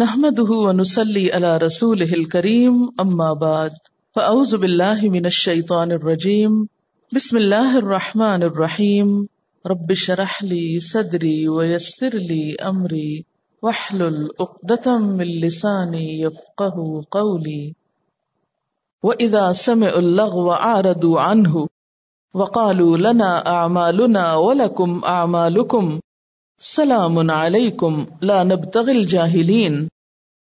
[0.00, 3.76] نحمده ونسلي على رسوله الكريم، أما بعد،
[4.16, 6.68] فأعوذ بالله من الشيطان الرجيم،
[7.12, 9.28] بسم الله الرحمن الرحيم،
[9.66, 13.24] رب اشرح لي صدري ويسر لي أمري،
[13.62, 17.74] واحلل عقدة من لساني يفقه قولي.
[19.02, 21.68] وإذا سمعوا اللغو عارضوا عنه،
[22.34, 26.00] وقالوا لنا أعمالنا ولكم أعمالكم.
[26.60, 29.88] سلام علیکم، لا نبتغی الجاہلین۔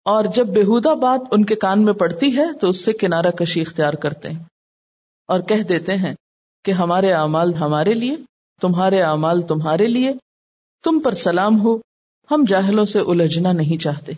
[0.05, 3.61] اور جب بےحدہ بات ان کے کان میں پڑتی ہے، تو اس سے کنارہ کشی
[3.61, 4.43] اختیار کرتے ہیں۔
[5.27, 6.15] اور کہہ دیتے ہیں
[6.65, 8.17] کہ ہمارے اعمال ہمارے لیے،
[8.61, 10.11] تمہارے اعمال تمہارے لیے۔
[10.83, 11.77] تم پر سلام ہو،
[12.31, 14.11] ہم جاہلوں سے الجھنا نہیں چاہتے۔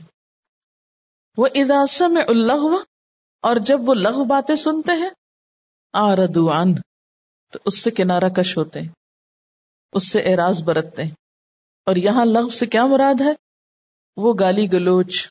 [1.37, 2.83] وہ اداسا میں اللہ ہوا
[3.41, 5.09] اور جب وہ لغ باتیں سنتے ہیں
[5.93, 6.75] آردو عن
[7.51, 8.89] تو اس سے کنارہ کش ہوتے ہیں۔
[9.93, 11.24] اس سے اعراض برتتے ہیں۔
[11.85, 13.31] اور یہاں لفظ سے کیا مراد ہے؟
[14.17, 15.27] وہ گالی گلوچ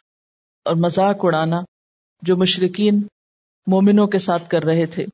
[0.64, 1.60] اور مذاق اڑانا
[2.22, 3.06] جو مشرقین
[3.66, 5.06] مومنوں کے ساتھ کر رہے تھے۔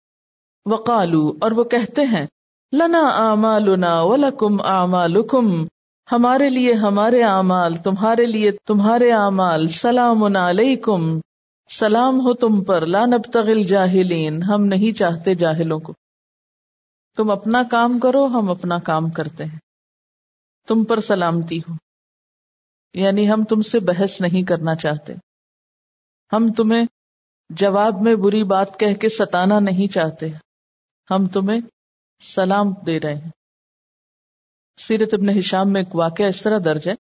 [0.66, 2.26] وقالو، اور وہ کہتے ہیں،
[2.72, 5.66] لنا آمالنا ولکم آمالکم،
[6.12, 11.20] ہمارے لیے ہمارے اعمال تمہارے لیے تمہارے اعمال سلام علیکم۔
[11.78, 15.92] سلام ہو تم پر، لا نبتغل جاہلین ہم نہیں چاہتے جاہلوں کو۔
[17.16, 19.69] تم اپنا کام کرو، ہم اپنا کام کرتے ہیں۔
[20.70, 21.74] تم پر سلامتی ہو۔
[22.94, 25.12] یعنی ہم تم سے بحث نہیں کرنا چاہتے۔
[26.32, 26.82] ہم تمہیں
[27.50, 30.26] جواب میں بری بات کہہ کے ستانا نہیں چاہتے۔
[31.10, 31.60] ہم تمہیں
[32.20, 33.30] سلام دے رہے ہیں۔
[34.78, 36.94] سیرت ابن حشام میں ایک واقعہ اس طرح درج ہے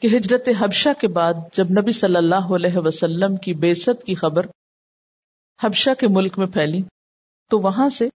[0.00, 4.46] کہ ہجرت حبشہ کے بعد جب نبی صلی اللہ علیہ وسلم کی بےست کی خبر
[5.62, 6.82] حبشہ کے ملک میں پھیلی
[7.48, 8.08] تو وہاں سے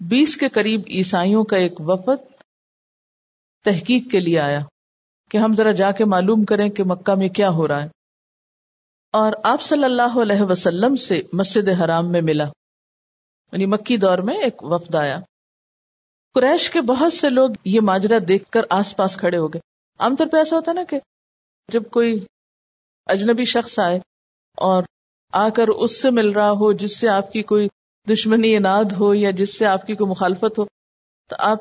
[0.00, 2.39] بیس کے قریب عیسائیوں کا ایک وفد
[3.64, 4.60] تحقیق کے لیے آیا
[5.30, 7.88] کہ ہم ذرا جا کے معلوم کریں کہ مکہ میں کیا ہو رہا ہے۔
[9.12, 12.44] اور آپ صلی اللہ علیہ وسلم سے مسجد حرام میں ملا۔
[13.52, 15.20] یعنی مکی دور میں ایک وفد آیا۔
[16.34, 19.60] قریش کے بہت سے لوگ یہ ماجرا دیکھ کر آس پاس کھڑے ہو گئے۔
[19.98, 21.00] عام طور پہ ایسا ہوتا نا کہ
[21.68, 22.24] جب کوئی
[23.06, 23.98] اجنبی شخص آئے
[24.56, 24.82] اور
[25.32, 27.68] آ کر اس سے مل رہا ہو جس سے آپ کی کوئی
[28.12, 30.64] دشمنی اناد ہو یا جس سے آپ کی کوئی مخالفت ہو،
[31.28, 31.58] تو آپ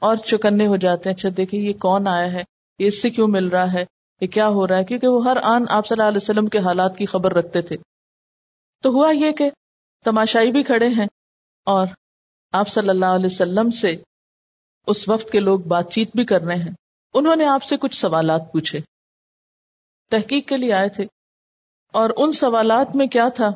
[0.00, 2.44] اور چکنے ہو جاتے ہیں اچھا دیکھیں یہ کون آیا ہے؟
[2.78, 3.84] یہ اس سے کیوں مل رہا ہے؟
[4.20, 6.58] یہ کیا ہو رہا ہے؟ کیونکہ وہ ہر آن آپ صلی اللہ علیہ وسلم کے
[6.58, 7.76] حالات کی خبر رکھتے تھے۔
[8.82, 9.50] تو ہوا یہ کہ
[10.04, 11.06] تماشائی بھی کھڑے ہیں
[11.64, 11.86] اور
[12.52, 13.96] آپ صلی اللہ علیہ وسلم سے
[14.86, 16.72] اس وقت کے لوگ بات چیت بھی کر رہے ہیں۔
[17.14, 18.80] انہوں نے آپ سے کچھ سوالات پوچھے۔
[20.10, 21.04] تحقیق کے لیے آئے تھے۔
[21.92, 23.50] اور ان سوالات میں کیا تھا؟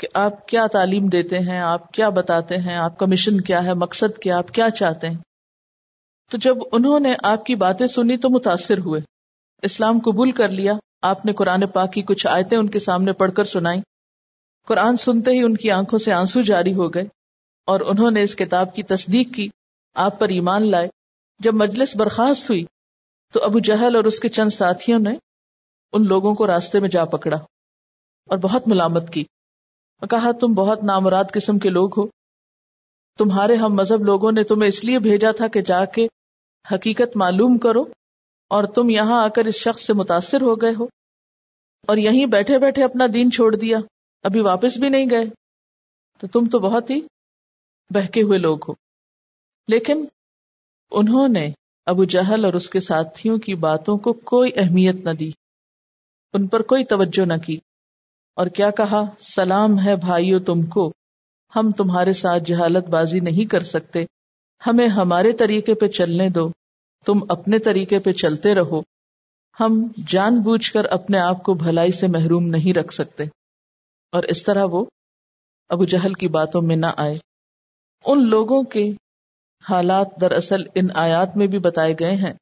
[0.00, 3.74] کہ آپ کیا تعلیم دیتے ہیں، آپ کیا بتاتے ہیں، آپ کا مشن کیا ہے،
[3.74, 5.18] مقصد کیا، آپ کیا چاہتے ہیں؟
[6.30, 9.00] تو جب انہوں نے آپ کی باتیں سنی تو متاثر ہوئے۔
[9.62, 10.72] اسلام قبول کر لیا۔
[11.02, 13.80] آپ نے قرآن پاک کی کچھ آیتیں ان کے سامنے پڑھ کر سنائی
[14.66, 17.04] قرآن سنتے ہی ان کی آنکھوں سے آنسو جاری ہو گئے
[17.66, 19.48] اور انہوں نے اس کتاب کی تصدیق کی۔
[19.94, 20.88] آپ پر ایمان لائے۔
[21.38, 22.64] جب مجلس برخاست ہوئی
[23.32, 25.10] تو ابو جہل اور اس کے چند ساتھیوں نے
[25.92, 27.36] ان لوگوں کو راستے میں جا پکڑا
[28.26, 29.24] اور بہت ملامت کی۔
[30.06, 32.06] کہا، تم بہت نامراد قسم کے لوگ ہو۔
[33.18, 36.06] تمہارے ہم مذہب لوگوں نے تمہیں اس لیے بھیجا تھا کہ جا کے
[36.72, 37.84] حقیقت معلوم کرو
[38.48, 40.86] اور تم یہاں آ کر اس شخص سے متاثر ہو گئے ہو۔
[41.86, 43.78] اور یہیں بیٹھے بیٹھے اپنا دین چھوڑ دیا،
[44.22, 45.24] ابھی واپس بھی نہیں گئے۔
[46.18, 47.00] تو تم تو بہت ہی
[47.90, 48.74] بہکے ہوئے لوگ ہو۔
[49.68, 50.04] لیکن
[50.90, 51.50] انہوں نے
[51.86, 55.30] ابو جہل اور اس کے ساتھیوں کی باتوں کو کوئی اہمیت نہ دی،
[56.32, 57.58] ان پر کوئی توجہ نہ کی۔
[58.34, 60.92] اور کیا کہا؟ سلام ہے بھائیو تم کو۔
[61.56, 64.04] ہم تمہارے ساتھ جہالت بازی نہیں کر سکتے۔
[64.66, 66.50] ہمیں ہمارے طریقے پہ چلنے دو۔
[67.06, 68.80] تم اپنے طریقے پہ چلتے رہو۔
[69.60, 73.24] ہم جان بوجھ کر اپنے آپ کو بھلائی سے محروم نہیں رکھ سکتے۔
[74.12, 74.84] اور اس طرح وہ
[75.68, 77.18] ابو جہل کی باتوں میں نہ آئے۔
[78.06, 78.92] ان لوگوں کے
[79.70, 82.32] حالات دراصل ان آیات میں بھی بتائے گئے ہیں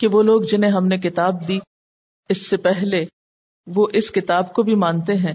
[0.00, 1.58] کہ وہ لوگ جنہیں ہم نے کتاب دی،
[2.28, 3.04] اس سے پہلے
[3.66, 5.34] وہ اس کتاب کو بھی مانتے ہیں۔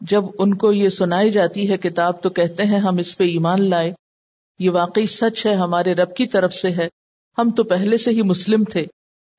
[0.00, 3.70] جب ان کو یہ سنائی جاتی ہے کتاب تو کہتے ہیں، ہم اس پہ ایمان
[3.70, 3.92] لائے۔
[4.58, 6.88] یہ واقعی سچ ہے، ہمارے رب کی طرف سے ہے۔
[7.38, 8.86] ہم تو پہلے سے ہی مسلم تھے۔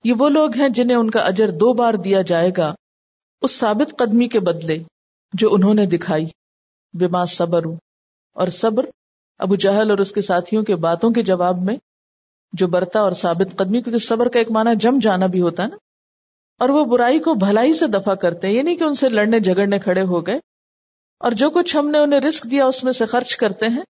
[0.03, 2.75] یہ وہ لوگ ہیں جنہیں ان کا اجر دو بار دیا جائے گا۔
[3.41, 4.83] اس ثابت قدمی کے بدلے
[5.33, 6.25] جو انہوں نے دکھائی۔
[6.93, 7.63] بما صبر
[8.33, 8.85] اور صبر
[9.37, 11.75] ابو جہل اور اس کے ساتھیوں کے باتوں کے جواب میں،
[12.53, 15.67] جو برتا اور ثابت قدمی، کیونکہ صبر کا ایک معنی جم جانا بھی ہوتا ہے
[15.67, 15.75] نا۔
[16.61, 19.39] اور وہ برائی کو بھلائی سے دفاع کرتے ہیں، یہ نہیں کہ ان سے لڑنے
[19.39, 20.35] جھگڑنے کھڑے ہو گئے۔
[21.19, 23.81] اور جو کچھ ہم نے انہیں رسک دیا، اس میں سے خرچ کرتے ہیں۔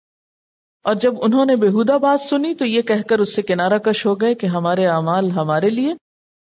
[0.84, 4.06] اور جب انہوں نے بےحدہ بات سنی، تو یہ کہہ کر اس سے کنارہ کش
[4.06, 5.92] ہو گئے کہ ہمارے اعمال ہمارے لیے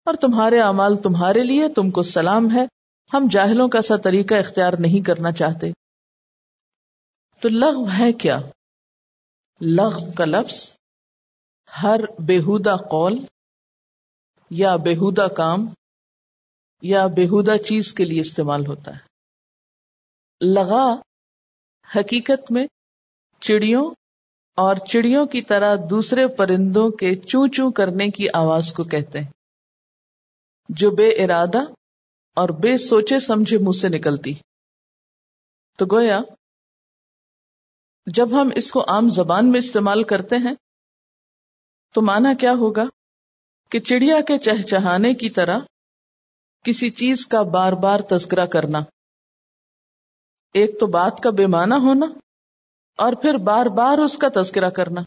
[0.05, 2.65] اور تمہارے اعمال تمہارے لیے، تم کو سلام ہے۔
[3.13, 5.71] ہم جاہلوں کا سا طریقہ اختیار نہیں کرنا چاہتے۔
[7.39, 8.39] تو لغو ہے کیا؟
[9.61, 10.77] لغو کا لفظ
[11.83, 13.25] ہر بےحدہ قول
[14.49, 15.65] یا بےحدہ کام
[16.83, 18.99] یا بےحدہ چیز کے لیے استعمال ہوتا ہے۔
[20.41, 20.95] لگا
[21.95, 22.67] حقیقت میں
[23.39, 23.91] چڑیوں
[24.55, 29.27] اور چڑیوں کی طرح دوسرے پرندوں کے چوں چوں کرنے کی آواز کو کہتے ہیں۔
[30.69, 31.59] جو بے ارادہ
[32.33, 34.33] اور بے سوچے سمجھے منہ سے نکلتی۔
[35.77, 36.19] تو گویا،
[38.05, 40.55] جب ہم اس کو عام زبان میں استعمال کرتے ہیں،
[41.93, 42.83] تو مانا کیا ہوگا؟
[43.69, 45.59] کہ چڑیا کے چہچہانے کی طرح
[46.63, 48.79] کسی چیز کا بار بار تذکرہ کرنا۔
[50.53, 52.05] ایک تو بات کا بے معنی ہونا
[52.97, 55.01] اور پھر بار بار اس کا تذکرہ کرنا،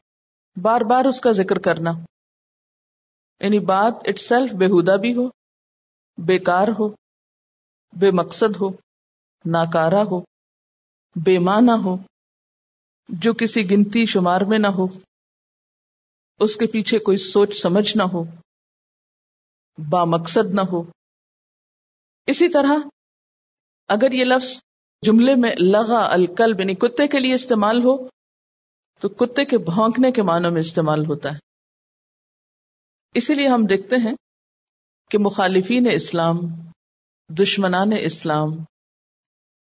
[0.62, 1.90] بار بار اس کا ذکر کرنا۔
[3.40, 5.28] یعنی بات اٹ سیلف بےحدہ بھی ہو،
[6.18, 6.88] بیکار ہو،
[7.92, 8.68] بے مقصد ہو
[9.44, 10.20] ناکارا ہو،
[11.16, 11.96] بے معنی ہو،
[13.08, 14.84] جو کسی گنتی شمار میں نہ ہو،
[16.40, 18.24] اس کے پیچھے کوئی سوچ سمجھ نہ ہو،
[19.90, 20.95] با مقصد نہ ہو۔
[22.26, 22.88] اسی طرح
[23.88, 24.60] اگر یہ لفظ
[25.02, 28.08] جملے میں لغا الکل یعنی کتے کے لیے استعمال ہو،
[29.02, 31.36] تو کتے کے بھونکنے کے معنوں میں استعمال ہوتا ہے۔
[33.14, 34.14] اسی لیے ہم دیکھتے ہیں
[35.10, 36.38] کہ مخالفین اسلام،
[37.30, 38.52] دشمنان اسلام،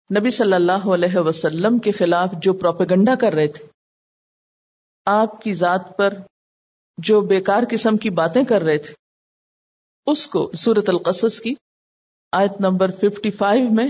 [0.09, 3.65] نبی صلی اللہ علیہ وسلم کے خلاف جو پروپیگنڈا کر رہے تھے،
[5.05, 6.13] آپ کی ذات پر
[6.97, 8.93] جو بیکار قسم کی باتیں کر رہے تھے،
[10.07, 11.53] اس کو سورت القصص کی
[12.33, 13.89] آیت نمبر 55 میں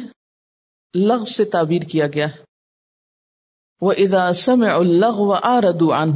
[0.96, 2.44] لغ سے تعبیر کیا گیا ہے۔
[3.82, 6.10] وہ ادا سم الغ و آردو ان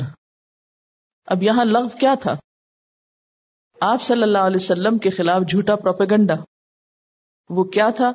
[1.25, 2.33] اب یہاں لغ کیا تھا؟
[3.81, 6.33] آپ صلی اللہ علیہ وسلم کے خلاف جھوٹا پروپیگنڈا۔
[7.49, 8.11] وہ کیا تھا؟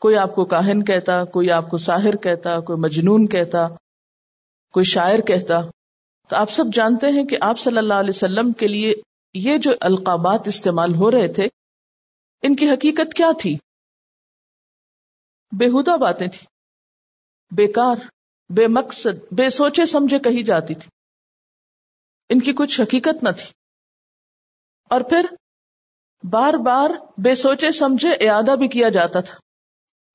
[0.00, 3.68] کوئی آپ کو کاہن کہتا، کوئی آپ کو ساحر کہتا، کوئی مجنون کہتا،
[4.72, 5.60] کوئی شاعر کہتا۔
[6.28, 8.94] تو آپ سب جانتے ہیں کہ آپ صلی اللہ علیہ وسلم کے لیے
[9.34, 11.48] یہ جو القابات استعمال ہو رہے تھے
[12.42, 13.58] ان کی حقیقت کیا تھی؟
[15.58, 16.46] بےحدہ باتیں تھی
[17.50, 17.96] بیکار،
[18.48, 20.90] بے مقصد، بے سوچے سمجھے کہی جاتی تھی۔
[22.28, 23.52] ان کی کچھ حقیقت نہ تھی۔
[24.90, 25.26] اور پھر
[26.30, 29.38] بار بار بے سوچے سمجھے اعادہ بھی کیا جاتا تھا۔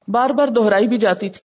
[0.08, 1.42] بار بار دہرائی بھی جاتی تھی۔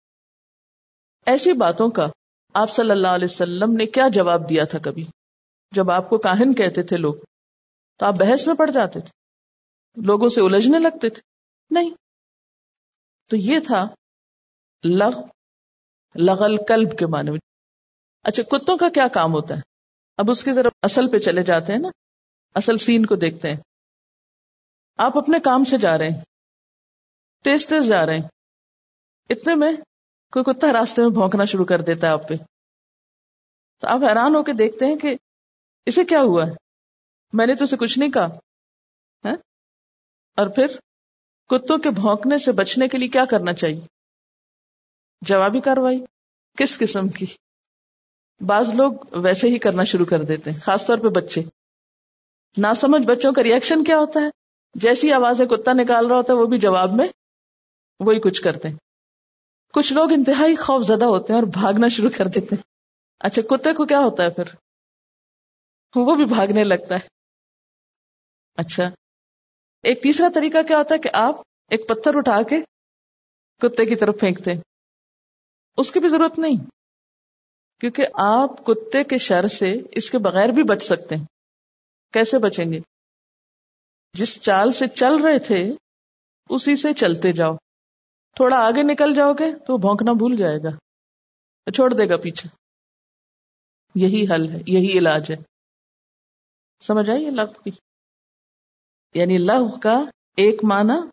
[1.26, 2.06] ایسی باتوں کا
[2.55, 5.06] آپ صلی اللہ علیہ وسلم نے کیا جواب دیا تھا کبھی؟
[5.73, 7.15] جب آپ کو کاہن کہتے تھے لوگ،
[7.99, 9.24] تو آپ بحث میں پڑ جاتے تھے۔
[9.96, 11.23] لوگوں سے الجھنے لگتے تھے؟
[11.70, 11.91] نہیں۔
[13.31, 13.85] تو یہ تھا
[14.85, 15.20] لغ،
[16.14, 17.38] لغل کلب کے معنی میں۔
[18.23, 19.61] اچھا کتوں کا کیا کام ہوتا ہے؟
[20.17, 21.88] اب اس کی ذرا اصل پہ چلے جاتے ہیں نا،
[22.55, 23.56] اصل سین کو دیکھتے ہیں۔
[24.96, 26.20] آپ اپنے کام سے جا رہے ہیں،
[27.44, 28.29] تیز تیز جا رہے ہیں۔
[29.31, 29.73] اتنے میں
[30.32, 32.35] کوئی کتا راستے میں بھونکنا شروع کر دیتا ہے آپ پہ۔
[33.81, 35.17] تو آپ حیران ہو کے دیکھتے ہیں کہ
[35.87, 36.52] اسے کیا ہوا ہے؟
[37.32, 38.26] میں نے تو اسے کچھ نہیں کہا۔
[39.25, 39.37] ہاں؟
[40.36, 40.66] اور پھر
[41.48, 43.81] کتوں کے بھونکنے سے بچنے کے لیے کیا کرنا چاہیے؟
[45.20, 46.04] جوابی کاروائی،
[46.58, 47.26] کس قسم کی؟
[48.46, 51.40] بعض لوگ ویسے ہی کرنا شروع کر دیتے ہیں، خاص طور پہ بچے۔
[52.56, 54.31] نہ سمجھ بچوں کا ریئیکشن کیا ہوتا ہے؟
[54.75, 57.08] جیسی آوازیں کتا نکال رہا ہوتا ہے، وہ بھی جواب میں
[58.00, 58.76] وہی کچھ کرتے ہیں۔
[59.73, 62.62] کچھ لوگ انتہائی خوف زدہ ہوتے ہیں اور بھاگنا شروع کر دیتے ہیں۔
[63.18, 64.44] اچھا کتے کو کیا ہوتا ہے پھر؟
[65.94, 67.09] وہ بھی بھاگنے لگتا ہے۔
[68.54, 68.90] اچھا
[69.85, 71.35] ایک تیسرا طریقہ کیا ہوتا ہے کہ آپ
[71.71, 72.57] ایک پتھر اٹھا کے
[73.59, 74.61] کتے کی طرف پھینکتے ہیں۔
[75.76, 76.57] اس کی بھی ضرورت نہیں،
[77.81, 81.25] کیونکہ آپ کتے کے شر سے اس کے بغیر بھی بچ سکتے ہیں۔
[82.12, 82.79] کیسے بچیں گے؟
[84.12, 85.73] جس چال سے چل رہے تھے،
[86.50, 87.57] اسی سے چلتے جاؤ۔
[88.37, 90.71] تھوڑا آگے نکل جاؤ گے تو بھونکنا بھول جائے گا۔
[91.71, 92.49] چھوڑ دے گا پیچھے۔
[93.95, 95.43] یہی حل ہے، یہی علاج ہے۔
[96.81, 97.71] سمجھ آئیے لغ کی؟
[99.14, 100.04] یعنی لغ کا
[100.37, 101.09] ایک معنی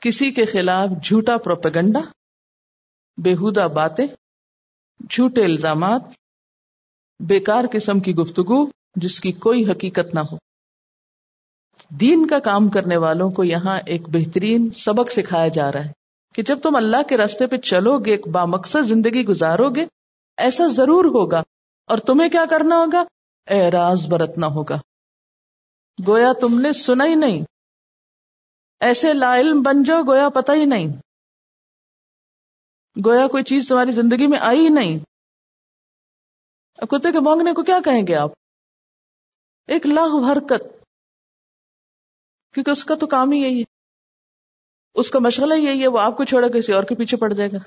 [0.00, 2.00] کسی کے خلاف جھوٹا پروپیگنڈا
[3.18, 4.06] بےحدہ باتیں،
[5.10, 6.02] جھوٹے الزامات،
[7.20, 10.36] بیکار قسم کی گفتگو جس کی کوئی حقیقت نہ ہو۔
[11.90, 15.92] دین کا کام کرنے والوں کو یہاں ایک بہترین سبق سکھایا جا رہا ہے
[16.34, 19.86] کہ جب تم اللہ کے راستے پہ چلو گے، ایک بامقصد زندگی گزارو گے،
[20.36, 21.42] ایسا ضرور ہوگا
[21.86, 23.04] اور تمہیں کیا کرنا ہوگا؟
[23.46, 24.78] اعراض برتنا ہوگا۔
[26.06, 27.44] گویا تم نے سنا ہی نہیں۔
[28.80, 30.86] ایسے لا علم بن جاؤ، گویا پتہ ہی نہیں۔
[33.06, 34.98] گویا کوئی چیز تمہاری زندگی میں آئی ہی نہیں۔
[36.86, 38.30] کتے کے مانگنے کو کیا کہیں گے آپ؟
[39.66, 40.84] ایک لاہ حرکت۔
[42.54, 43.64] کیونکہ اس کا تو کام ہی یہی ہے۔
[44.94, 47.48] اس کا مشغلہ یہی ہے، وہ آپ کو چھوڑا، کسی اور کے پیچھے پڑ جائے
[47.52, 47.58] گا۔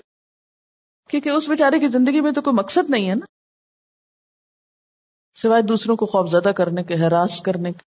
[1.09, 3.25] کیونکہ اس بیچارے کی زندگی میں تو کوئی مقصد نہیں ہے نا۔
[5.35, 7.98] سوائے دوسروں کو خوف زدہ کرنے کے، ہراس کرنے کے۔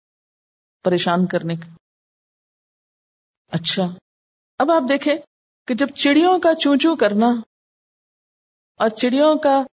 [0.84, 1.70] پریشان کرنے کے
[3.52, 3.84] اچھا۔
[4.58, 5.16] اب آپ دیکھیں
[5.68, 7.28] کہ جب چڑیوں کا چو چو کرنا
[8.80, 9.64] اور چڑیوں کا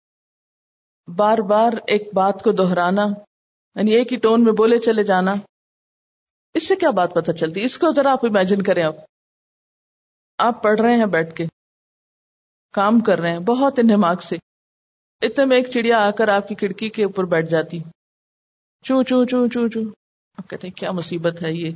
[1.16, 3.02] بار بار ایک بات کو دہرانا
[3.74, 5.34] یعنی ایک ہی ٹون میں بولے چلے جانا،
[6.54, 8.94] اس سے کیا بات پتہ چلتی؟ اس کو ذرا آپ امیجن کریں آپ۔
[10.38, 11.46] آپ پڑھ رہے ہیں بیٹھ کے،
[12.72, 14.36] کام کر رہے ہیں، بہت انہماک سے۔
[15.22, 17.78] اتنے میں ایک چڑیا آ کر آپ کی کھڑکی کے اوپر بیٹھ جاتی۔
[18.84, 19.80] چو چو چو چو چو
[20.36, 21.70] آپ کہتے ہیں کیا مصیبت ہے یہ؟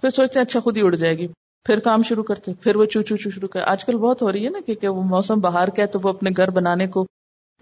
[0.00, 1.28] پھر سوچتے ہیں اچھا خود ہی اڑ جائے گی۔
[1.64, 4.32] پھر کام شروع کرتے پھر وہ چو چو چو شروع کر۔ آج کل بہت ہو
[4.32, 7.02] رہی ہے نا کہ وہ موسم باہر کا ہے تو وہ اپنے گھر بنانے کو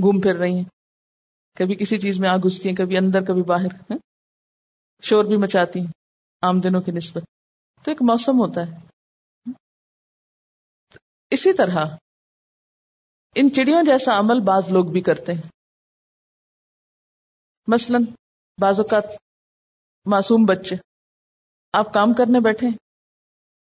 [0.02, 0.64] گھوم پھر رہی ہیں۔
[1.54, 3.92] کبھی کسی چیز میں آ گھستی ہیں، کبھی اندر، کبھی باہر
[5.02, 5.92] شور بھی مچاتی ہیں
[6.42, 7.25] عام دنوں کی نسبت۔
[7.83, 8.76] تو ایک موسم ہوتا ہے۔
[11.30, 11.87] اسی طرح
[13.35, 15.49] ان چڑیوں جیسا عمل بعض لوگ بھی کرتے ہیں۔
[17.66, 17.99] مثلا
[18.61, 19.04] بعض اوقات
[20.07, 20.77] معصوم بچے۔
[21.73, 22.67] آپ کام کرنے بیٹھے۔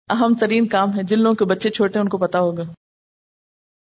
[0.08, 2.62] اہم ترین کام ہے، جن لوگوں کے بچے چھوٹے ان کو پتا ہوگا۔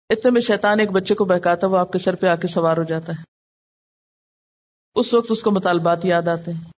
[0.10, 2.78] اتنے میں شیطان ایک بچے کو بہکاتا وہ آپ کے سر پہ آ کے سوار
[2.78, 3.24] ہو جاتا ہے۔
[4.96, 6.72] اس وقت اس کو مطالبات یاد آتے ہیں۔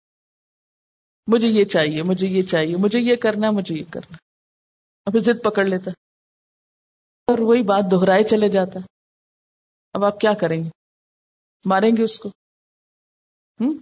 [1.27, 4.17] مجھے یہ چاہیے، مجھے یہ چاہیے، مجھے یہ کرنا مجھے یہ کرنا
[5.05, 5.91] ابھی ضد پکڑ لیتا
[7.27, 8.81] اور وہی بات دہرائے چلے جاتا
[9.93, 10.69] اب آپ کیا کریں گے؟
[11.65, 12.29] ماریں گے اس کو؟
[13.61, 13.79] ہوں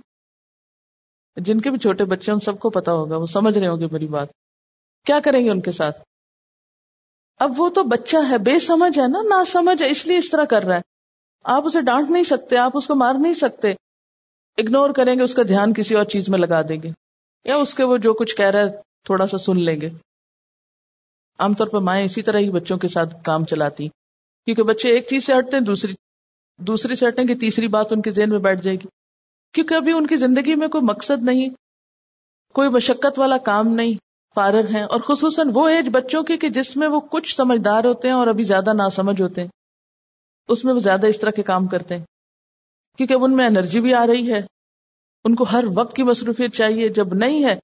[1.38, 3.86] جن کے بھی چھوٹے بچے ان سب کو پتا ہوگا، وہ سمجھ رہے ہوں گے
[3.86, 4.28] بڑی بات۔
[5.06, 6.00] کیا کریں گے ان کے ساتھ؟
[7.36, 10.30] اب وہ تو بچہ ہے، بے سمجھ ہے نا نہ سمجھ ہے، اس لیے اس
[10.30, 10.80] طرح کر رہا ہے۔
[11.44, 13.70] آپ اسے ڈانٹ نہیں سکتے، آپ اس کو مار نہیں سکتے۔
[14.58, 16.88] اگنور کریں گے، اس کا دھیان کسی اور چیز میں لگا دیں گے۔
[17.44, 19.88] یا اس کے وہ جو کچھ کہہ رہا ہے، تھوڑا سا سن لیں گے۔
[21.38, 23.88] عام طور پر مائیں اسی طرح ہی بچوں کے ساتھ کام چلاتی
[24.44, 25.92] کیونکہ بچے ایک چیز سے ہٹتے ہیں، دوسری
[26.58, 28.97] دوسری سے ہٹیں گے تیسری بات ان کے ذہن میں بیٹھ جائے گی۔
[29.52, 31.48] کیونکہ ابھی ان کی زندگی میں کوئی مقصد نہیں،
[32.54, 33.92] کوئی مشقت والا کام نہیں،
[34.34, 38.08] فارغ ہیں۔ اور خصوصاً وہ ایج بچوں کی کہ جس میں وہ کچھ سمجھدار ہوتے
[38.08, 39.48] ہیں اور ابھی زیادہ نہ سمجھ ہوتے ہیں۔
[40.48, 42.04] اس میں وہ زیادہ اس طرح کے کام کرتے ہیں۔
[42.96, 44.40] کیونکہ ان میں انرجی بھی آ رہی ہے۔
[45.24, 47.54] ان کو ہر وقت کی مصروفیت چاہیے۔ جب نہیں ہے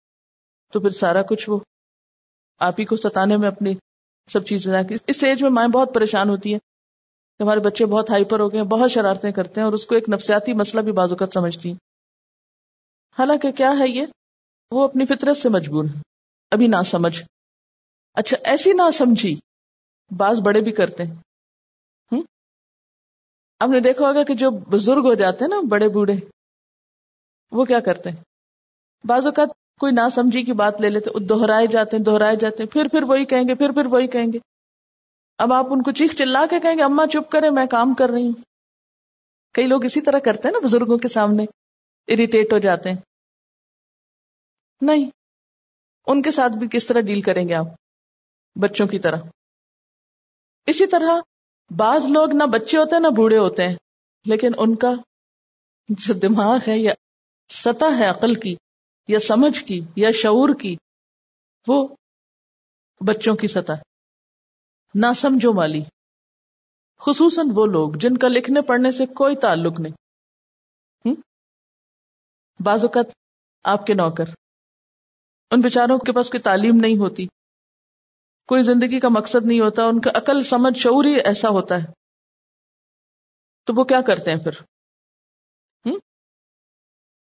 [0.72, 1.58] تو پھر سارا کچھ وہ
[2.58, 3.74] آپ ہی کو ستانے میں اپنی
[4.32, 6.60] سب چیزیں اس ایج میں مائیں بہت پریشان ہوتی ہیں۔
[7.40, 10.08] ہمارے بچے بہت ہائپر ہو گئے ہیں، بہت شرارتیں کرتے ہیں اور اس کو ایک
[10.08, 11.76] نفسیاتی مسئلہ بھی بازوقت سمجھتی ہیں۔
[13.18, 14.06] حالانکہ کیا ہے یہ؟
[14.70, 16.00] وہ اپنی فطرت سے مجبور ہے
[16.50, 17.22] ابھی نہ سمجھ۔
[18.14, 19.40] اچھا ایسی نہ سمجھی
[20.16, 21.14] بعض بڑے بھی کرتے ہیں۔
[23.58, 26.14] آپ نے دیکھا ہوگا کہ جو بزرگ ہو جاتے ہیں نا، بڑے بوڑھے،
[27.52, 28.24] وہ کیا کرتے ہیں؟
[29.04, 29.48] بعض اوقات
[29.80, 33.02] کوئی نہ سمجھی کی بات لے لیتے، دوہرائے جاتے ہیں، دوہرائے جاتے ہیں، پھر پھر
[33.02, 34.38] وہی کہیں گے، پھر پھر وہی کہیں گے۔
[35.38, 38.10] اب آپ ان کو چیخ چلا کے کہیں گے اما چپ کرے میں کام کر
[38.10, 38.42] رہی ہوں۔
[39.52, 41.42] کئی لوگ اسی طرح کرتے ہیں نا بزرگوں کے سامنے
[42.06, 42.96] اریٹیٹ ہو جاتے ہیں۔
[44.80, 45.10] نہیں،
[46.06, 47.66] ان کے ساتھ بھی کس طرح ڈیل کریں گے آپ؟
[48.60, 49.16] بچوں کی طرح۔
[50.66, 51.20] اسی طرح
[51.76, 53.76] بعض لوگ نہ بچے ہوتے ہیں، نہ بوڑھے ہوتے ہیں،
[54.24, 54.90] لیکن ان کا
[55.88, 56.94] جو دماغ ہے، یا
[57.48, 58.56] سطح ہے عقل کی،
[59.08, 60.76] یا سمجھ کی، یا شعور کی،
[61.66, 61.88] وہ
[63.00, 63.72] بچوں کی سطح
[64.94, 65.82] نہ سمجھو والی۔
[66.98, 70.04] خصوصاً وہ لوگ جن کا لکھنے پڑھنے سے کوئی تعلق نہیں۔
[72.60, 73.04] بعض اوقات
[73.64, 74.24] آپ کے نوکر۔
[75.50, 77.26] ان بیچاروں کے پاس کوئی تعلیم نہیں ہوتی۔
[78.46, 81.86] کوئی زندگی کا مقصد نہیں ہوتا، ان کا عقل، سمجھ، شعور ہی ایسا ہوتا ہے۔
[83.64, 84.50] تو وہ کیا کرتے ہیں پھر؟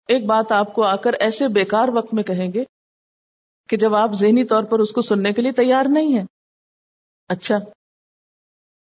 [0.08, 2.64] ایک بات آپ کو آ کر ایسے بیکار وقت میں کہیں گے
[3.68, 6.35] کہ جب آپ ذہنی طور پر اس کو سننے کے لیے تیار نہیں ہیں۔
[7.28, 7.56] اچھا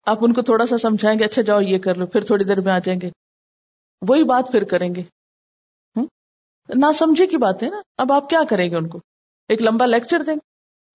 [0.05, 2.61] آپ ان کو تھوڑا سا سمجھائیں گے اچھا جاؤ، یہ کر لو، پھر تھوڑی دیر
[2.61, 3.09] میں آ جائیں گے۔
[4.09, 5.03] وہی بات پھر کریں گے۔
[6.69, 8.99] نہ سمجھے کی بات ہے نا؟ اب آپ کیا کریں گے ان کو؟
[9.47, 10.39] ایک لمبا لیکچر دیں۔ گے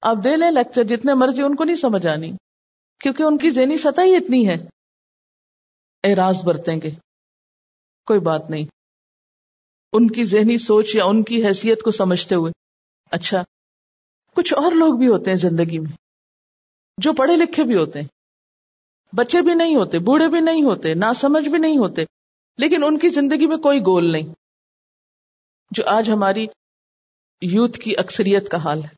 [0.01, 2.33] آپ دے لیں لیکچر، جتنے مرضی ان کو نہیں سمجھ آنی۔
[3.01, 4.55] کیونکہ ان کی ذہنی سطح ہی اتنی ہے۔
[6.05, 6.91] اعراض برتیں گے۔
[8.07, 8.65] کوئی بات نہیں۔
[9.93, 12.53] ان کی ذہنی سوچ یا ان کی حیثیت کو سمجھتے ہوئے۔
[13.11, 13.45] اچھا
[14.35, 16.06] کچھ اور لوگ بھی ہوتے ہیں زندگی میں۔
[16.97, 18.09] جو پڑھے لکھے بھی ہوتے ہیں۔
[19.13, 22.05] بچے بھی نہیں ہوتے، بوڑھے بھی نہیں ہوتے نہ سمجھ بھی نہیں ہوتے،
[22.59, 24.35] لیکن ان کی زندگی میں کوئی گول نہیں۔
[25.71, 26.47] جو آج ہماری
[27.41, 28.95] یوتھ کی اکثریت کا حال ہے۔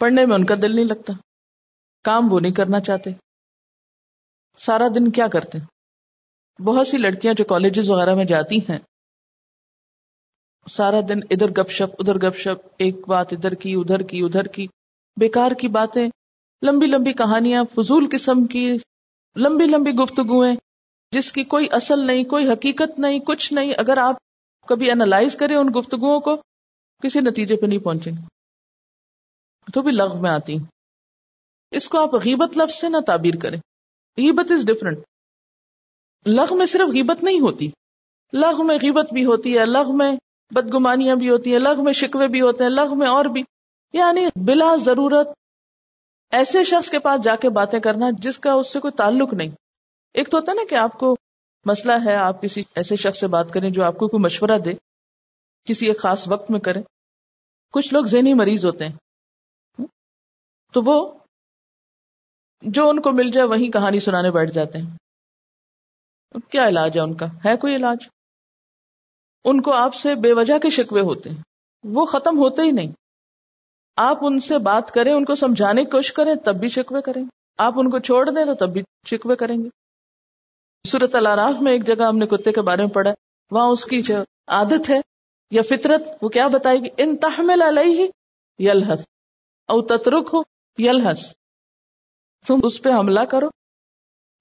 [0.00, 1.12] پڑھنے میں ان کا دل نہیں لگتا،
[2.02, 3.10] کام وہ نہیں کرنا چاہتے۔
[4.58, 5.66] سارا دن کیا کرتے؟ ہیں
[6.62, 8.78] بہت سی لڑکیاں جو کالجز وغیرہ میں جاتی ہیں،
[10.70, 14.44] سارا دن ادھر گپ شپ، ادھر گپ شپ، ایک بات ادھر کی ادھر کی ادھر
[14.44, 14.66] کی،
[15.16, 16.08] بیکار کی باتیں۔
[16.64, 18.78] لمبی لمبی کہانیاں، فضول قسم کی
[19.36, 20.56] لمبی لمبی گفتگویں
[21.10, 24.14] جس کی کوئی اصل نہیں، کوئی حقیقت نہیں، کچھ نہیں۔ اگر آپ
[24.68, 26.36] کبھی انالائز کریں ان گفتگو کو،
[27.02, 28.26] کسی نتیجے پہ نہیں پہنچیں گے۔
[29.72, 30.64] تو بھی لغ میں آتی ہوں۔
[31.70, 33.58] اس کو آپ غیبت لفظ سے نہ تعبیر کریں۔
[34.16, 34.98] غیبت از ڈفرنٹ
[36.26, 37.70] لغ میں صرف غیبت نہیں ہوتی۔
[38.32, 40.12] لغ میں غیبت بھی ہوتی ہے لغ میں
[40.50, 43.42] بدگمانیاں بھی ہوتی ہیں لغ میں شکوے بھی ہوتے ہیں لغ میں اور بھی۔
[43.92, 45.28] یعنی بلا ضرورت
[46.30, 49.48] ایسے شخص کے پاس جا کے باتیں کرنا جس کا اس سے کوئی تعلق نہیں۔
[50.14, 51.16] ایک تو ہوتا ہے نا کہ آپ کو
[51.64, 54.70] مسئلہ ہے، آپ کسی ایسے شخص سے بات کریں جو آپ کو کوئی مشورہ دے،
[55.64, 56.82] کسی ایک خاص وقت میں کریں۔
[57.72, 58.96] کچھ لوگ ذہنی مریض ہوتے ہیں۔
[60.72, 61.18] تو وہ
[62.62, 64.96] جو ان کو مل جائے وہیں کہانی سنانے بیٹھ جاتے ہیں۔
[66.50, 67.98] کیا علاج ہے ان کا؟ ہے کوئی علاج؟
[69.44, 71.42] ان کو آپ سے بے وجہ کے شکوے ہوتے ہیں۔
[71.84, 72.92] وہ ختم ہوتے ہی نہیں۔
[73.96, 77.24] آپ ان سے بات کریں، ان کو سمجھانے کی کوشش کریں، تب بھی شکوے کریں۔
[77.58, 79.68] آپ ان کو چھوڑ دیں تو تب بھی شکوے کریں گے۔
[80.88, 83.10] صورت الراف میں ایک جگہ ہم نے کتے کے بارے میں پڑھا
[83.50, 84.14] وہاں اس کی جو
[84.46, 85.00] عادت ہے
[85.50, 88.06] یا فطرت، وہ کیا بتائے گی؟ ان تحمل علیہ
[88.58, 89.00] یلحس
[89.68, 90.42] او تترک ہو
[90.78, 91.34] یلحس،
[92.46, 93.48] تم اس پہ حملہ کرو،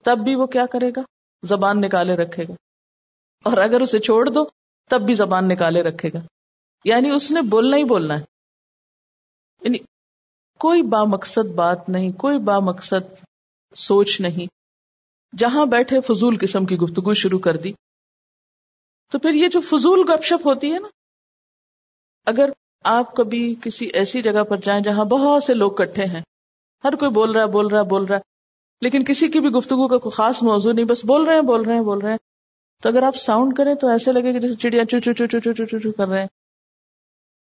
[0.03, 1.01] تب بھی وہ کیا کرے گا؟
[1.43, 2.53] زبان نکالے رکھے گا۔
[3.43, 4.45] اور اگر اسے چھوڑ دو،
[4.89, 6.19] تب بھی زبان نکالے رکھے گا۔
[6.85, 8.32] یعنی اس نے بولنا ہی بولنا ہے۔
[9.63, 9.77] یعنی
[10.59, 13.25] کوئی با مقصد بات نہیں، کوئی با مقصد
[13.75, 14.47] سوچ نہیں۔
[15.37, 17.73] جہاں بیٹھے فضول قسم کی گفتگو شروع کر دی۔
[19.11, 20.87] تو پھر یہ جو فضول گپ شپ ہوتی ہے نا،
[22.25, 22.49] اگر
[22.83, 26.21] آپ کبھی کسی ایسی جگہ پر جائیں جہاں بہت سے لوگ کٹھے ہیں،
[26.83, 28.21] ہر کوئی بول رہا ہے بول رہا ہے بول رہا ہے
[28.81, 31.61] لیکن کسی کی بھی گفتگو کا کوئی خاص موضوع نہیں، بس بول رہے ہیں، بول
[31.65, 32.17] رہے ہیں، بول رہے ہیں۔
[32.81, 35.39] تو اگر آپ ساؤنڈ کریں تو ایسے لگے کہ جیسے چڑیا چو چو چو چو
[35.39, 36.27] چو چو چو کر رہے ہیں۔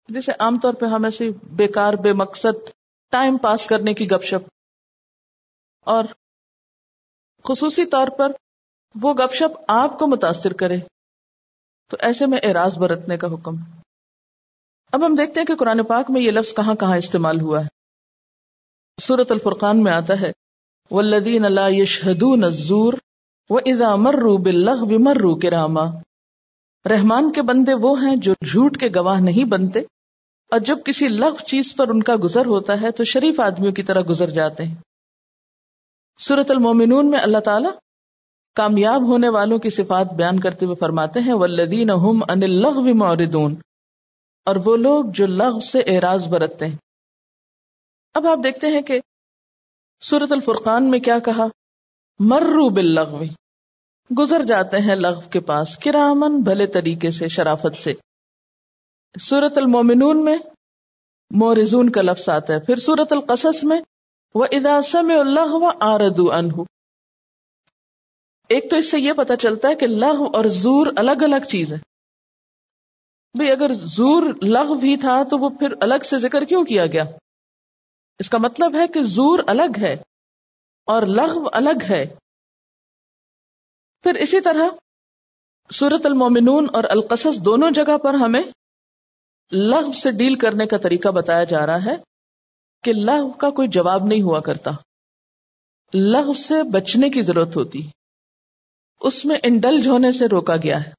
[0.09, 2.71] جیسے عام طور پہ ہم ایسے بیکار، بے مقصد
[3.11, 4.49] ٹائم پاس کرنے کی گپ شپ۔
[5.85, 6.05] اور
[7.45, 8.33] خصوصی طور پر
[9.03, 10.77] وہ گپ شپ آپ کو متاثر کرے۔
[11.91, 13.55] تو ایسے میں اعراض برتنے کا حکم۔
[14.93, 17.67] اب ہم دیکھتے ہیں کہ قرآن پاک میں یہ لفظ کہاں کہاں استعمال ہوا ہے۔
[19.03, 20.33] سورت الفرقان میں آتا ہے
[20.91, 22.93] ولدین اللہ یشہدون الزور
[23.51, 25.85] وہ ادا مرو بلغ مرو کے راما
[26.91, 29.81] رحمان کے بندے وہ ہیں جو جھوٹ کے گواہ نہیں بنتے۔
[30.51, 33.83] اور جب کسی لغ چیز پر ان کا گزر ہوتا ہے تو شریف آدمیوں کی
[33.83, 34.75] طرح گزر جاتے ہیں۔
[36.19, 37.69] سورت المومنون میں اللہ تعالی
[38.55, 43.55] کامیاب ہونے والوں کی صفات بیان کرتے ہوئے فرماتے ہیں ولدین ان موردون
[44.45, 46.77] اور وہ لوگ جو لغ سے اعراض برتتے ہیں۔
[48.15, 49.01] اب آپ دیکھتے ہیں کہ
[50.01, 51.47] سورت الفرقان میں کیا کہا؟
[52.19, 53.23] مرو باللغو۔
[54.19, 57.95] گزر جاتے ہیں لغو کے پاس کرامن بھلے طریقے سے، شرافت سے۔
[59.21, 60.39] سورت المومنون میں
[61.31, 63.81] مورزون کا لفظ آتا ہے۔ پھر سورت القصص میں
[64.35, 66.63] وہ اداسم اللہ و آردو انہ
[68.49, 71.73] ایک تو اس سے یہ پتا چلتا ہے کہ لغ اور زور الگ الگ چیز
[71.73, 71.79] ہے
[73.39, 77.05] بھئی اگر زور لغ بھی تھا تو وہ پھر الگ سے ذکر کیوں کیا گیا؟
[78.19, 79.97] اس کا مطلب ہے کہ زور الگ ہے
[80.85, 82.17] اور لغو الگ ہے۔
[84.03, 84.69] پھر اسی طرح
[85.71, 88.43] سورت المومنون اور القصص دونوں جگہ پر ہمیں
[89.53, 91.97] لغو سے ڈیل کرنے کا طریقہ بتایا جا رہا ہے
[92.83, 94.71] کہ لغو کا کوئی جواب نہیں ہوا کرتا۔
[95.95, 97.91] لغو سے بچنے کی ضرورت ہوتی۔
[99.01, 100.91] اس میں انڈلج ہونے سے روکا گیا ہے۔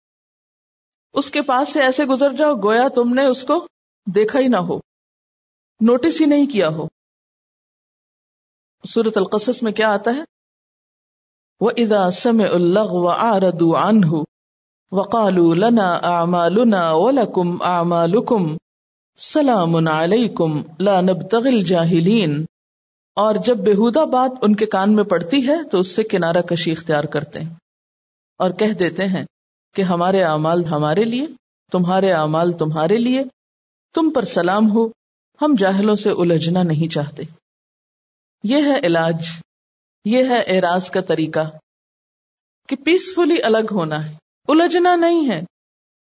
[1.13, 3.67] اس کے پاس سے ایسے گزر جاؤ، گویا تم نے اس کو
[4.15, 4.77] دیکھا ہی نہ ہو۔
[5.81, 6.87] نوٹس ہی نہیں کیا ہو۔
[8.87, 10.21] سورت القصص میں کیا آتا ہے؟
[11.59, 14.23] وہ ادا سم الغ و آرد عنہ
[14.91, 18.57] وقالوا لنا اعمالنا ولكم اعمالكم
[19.17, 22.45] سلام علیکم، لا نبتغي الجاہلین.
[23.15, 26.71] اور جب بےحدہ بات ان کے کان میں پڑتی ہے تو اس سے کنارہ کشی
[26.71, 27.53] اختیار کرتے ہیں
[28.37, 29.25] اور کہہ دیتے ہیں
[29.75, 31.27] کہ ہمارے اعمال ہمارے لیے،
[31.71, 33.23] تمہارے اعمال تمہارے لیے،
[33.93, 34.87] تم پر سلام ہو،
[35.41, 37.23] ہم جاہلوں سے الجھنا نہیں چاہتے۔
[38.43, 39.23] یہ ہے علاج،
[40.05, 41.51] یہ ہے اعراض کا طریقہ
[42.67, 45.41] کہ پیسفلی الگ ہونا ہے۔ الجھنا نہیں ہے،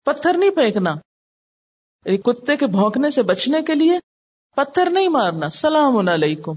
[0.05, 0.91] پتھر نہیں پھینکنا۔
[2.05, 3.99] یعنی کتے کے بھونکنے سے بچنے کے لیے
[4.57, 6.53] پتھر نہیں مارنا۔ سلام علیکم۔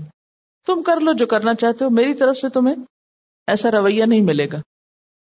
[0.65, 2.75] تم کر لو جو کرنا چاہتے ہو، میری طرف سے تمہیں
[3.47, 4.57] ایسا رویہ نہیں ملے گا۔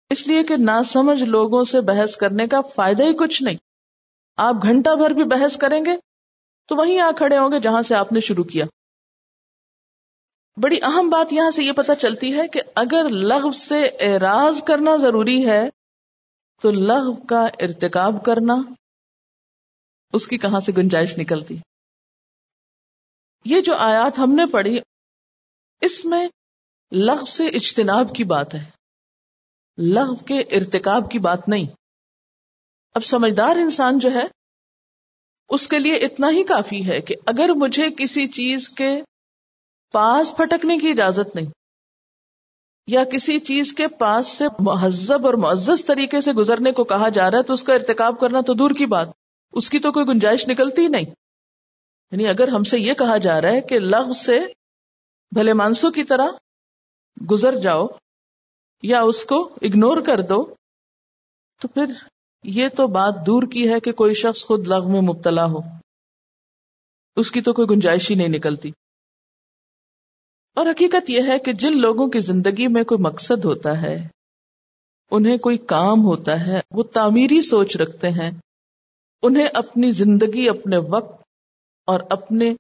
[0.10, 3.56] اس لیے کہ نہ سمجھ لوگوں سے بحث کرنے کا فائدہ ہی کچھ نہیں۔
[4.38, 5.92] آپ گھنٹہ بھر بھی بحث کریں گے
[6.66, 8.66] تو وہیں آ کھڑے ہوں گے جہاں سے آپ نے شروع کیا۔
[10.58, 14.96] بڑی اہم بات یہاں سے یہ پتا چلتی ہے کہ اگر لغو سے اعراض کرنا
[14.96, 15.70] ضروری ہے
[16.62, 18.56] تو لغو کا ارتکاب کرنا،
[20.14, 21.58] اس کی کہاں سے گنجائش نکلتی؟
[23.46, 24.80] یہ جو آیات ہم نے پڑھی،
[25.82, 26.28] اس میں
[26.92, 28.66] لغ سے اجتناب کی بات ہے۔
[29.78, 31.66] لغ کے ارتکاب کی بات نہیں۔
[32.94, 34.24] اب سمجھدار انسان جو ہے،
[35.50, 39.02] اس کے لیے اتنا ہی کافی ہے کہ اگر مجھے کسی چیز کے
[39.92, 41.46] پاس پھٹکنے کی اجازت نہیں
[42.92, 47.32] یا کسی چیز کے پاس سے مہذب اور معزز طریقے سے گزرنے کو کہا جا
[47.32, 49.08] رہا ہے تو اس کا ارتکاب کرنا تو دور کی بات۔
[49.54, 51.06] اس کی تو کوئی گنجائش نکلتی نہیں۔
[52.12, 54.40] یعنی اگر ہم سے یہ کہا جا رہا ہے کہ لغ سے
[55.32, 56.28] بھلے مانسو کی طرح
[57.32, 57.88] گزر جاؤ
[58.84, 60.56] یا اس کو اگنور کر دو،
[61.62, 61.86] تو پھر
[62.44, 65.60] یہ تو بات دور کی ہے کہ کوئی شخص خود لغ میں مبتلا ہو۔
[67.16, 68.72] اس کی تو کوئی گنجائش ہی نہیں نکلتی۔
[70.56, 74.08] اور حقیقت یہ ہے کہ جن لوگوں کی زندگی میں کوئی مقصد ہوتا ہے،
[75.12, 78.32] انہیں کوئی کام ہوتا ہے، وہ تعمیری سوچ رکھتے ہیں۔
[79.22, 81.22] انہیں اپنی زندگی، اپنے وقت
[81.86, 82.56] اور اپنے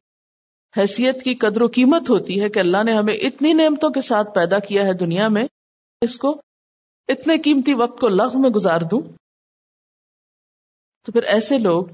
[0.78, 4.28] حیثیت کی قدر و قیمت ہوتی ہے کہ اللہ نے ہمیں اتنی نعمتوں کے ساتھ
[4.36, 5.44] پیدا کیا ہے دنیا میں،
[6.02, 6.42] اس کو
[7.08, 9.02] اتنے قیمتی وقت کو لغ میں گزار دوں۔
[11.06, 11.86] تو پھر ایسے لوگ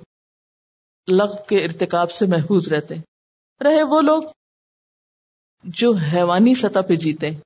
[1.08, 2.96] لغ کے ارتکاب سے محفوظ رہتے۔
[3.64, 4.24] رہے وہ لوگ
[5.68, 7.42] جو حیوانی سطح پہ جیتے ہیں۔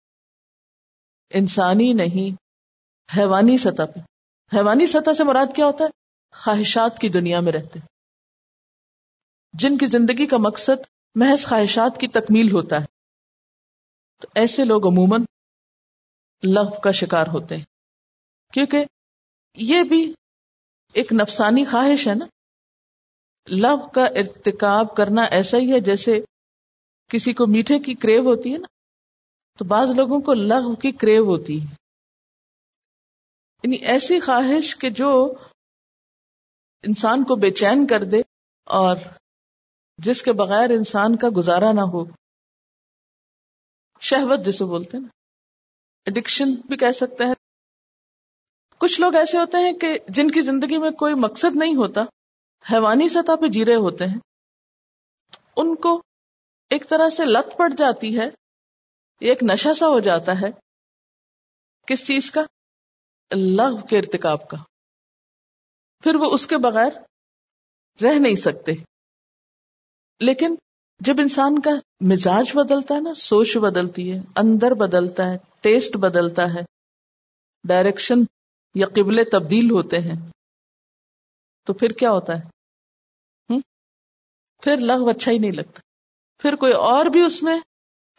[1.30, 2.36] انسانی نہیں،
[3.18, 4.00] حیوانی سطح پہ۔
[4.58, 5.90] حیوانی سطح سے مراد کیا ہوتا ہے؟
[6.36, 7.80] خواہشات کی دنیا میں رہتے۔
[9.54, 10.82] جن کی زندگی کا مقصد
[11.16, 12.86] محض خواہشات کی تکمیل ہوتا ہے۔
[14.22, 15.22] تو ایسے لوگ عموماً
[16.44, 17.66] لغ کا شکار ہوتے ہیں۔
[18.54, 18.86] کیونکہ
[19.56, 20.14] یہ بھی
[20.94, 22.26] ایک نفسانی خواہش ہے نا۔
[23.48, 26.20] لو کا ارتکاب کرنا ایسا ہی ہے جیسے
[27.10, 28.68] کسی کو میٹھے کی کریو ہوتی ہے نا،
[29.58, 31.66] تو بعض لوگوں کو لغ کی کریو ہوتی ہے۔
[33.64, 35.34] یعنی ایسی خواہش کہ جو
[36.84, 38.18] انسان کو بے چین کر دے
[38.66, 38.98] اور
[39.98, 42.06] جس کے بغیر انسان کا گزارا نہ ہو۔
[44.00, 45.10] شہوت جسے بولتے ہیں نا۔
[46.06, 47.34] اڈکشن بھی کہہ سکتے ہیں۔
[48.78, 52.02] کچھ لوگ ایسے ہوتے ہیں کہ جن کی زندگی میں کوئی مقصد نہیں ہوتا،
[52.72, 54.20] حیوانی سطح پہ جی رہے ہوتے ہیں۔
[55.56, 56.04] ان کو
[56.70, 58.26] ایک طرح سے لت پڑ جاتی ہے
[59.20, 60.48] ایک نشہ سا ہو جاتا ہے۔
[61.88, 62.42] کس چیز کا؟
[63.36, 64.58] لغ کے ارتکاب کا۔
[66.04, 66.92] پھر وہ اس کے بغیر
[68.04, 68.72] رہ نہیں سکتے۔
[70.20, 70.56] لیکن
[71.00, 71.70] جب انسان کا
[72.02, 76.62] مزاج بدلتا ہے نا، سوچ بدلتی ہے، اندر بدلتا ہے، ٹیسٹ بدلتا ہے،
[77.68, 78.16] ڈائریکشن
[78.76, 80.32] یا قبلے تبدیل ہوتے ہیں،
[81.66, 82.60] تو پھر کیا ہوتا ہے؟
[84.64, 85.89] پھر لغ اچھا ہی نہیں لگتا۔
[86.40, 87.60] پھر کوئی اور بھی اس میں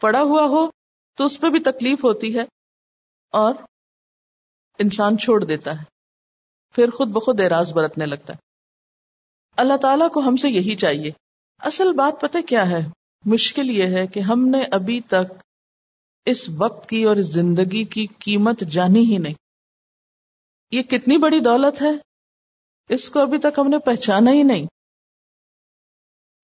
[0.01, 0.71] پڑا ہوا ہو
[1.17, 2.43] تو اس پہ بھی تکلیف ہوتی ہے
[3.31, 3.53] اور
[4.79, 5.83] انسان چھوڑ دیتا ہے۔
[6.73, 8.37] پھر خود بخود اعراض برتنے لگتا ہے۔
[9.57, 11.11] اللہ تعالیٰ کو ہم سے یہی چاہیے۔
[11.59, 12.79] اصل بات پتہ کیا ہے؟
[13.25, 15.43] مشکل یہ ہے کہ ہم نے ابھی تک
[16.25, 19.33] اس وقت کی اور زندگی کی قیمت جانی ہی نہیں۔
[20.71, 21.91] یہ کتنی بڑی دولت ہے؟
[22.89, 24.65] اس کو ابھی تک ہم نے پہچانا ہی نہیں۔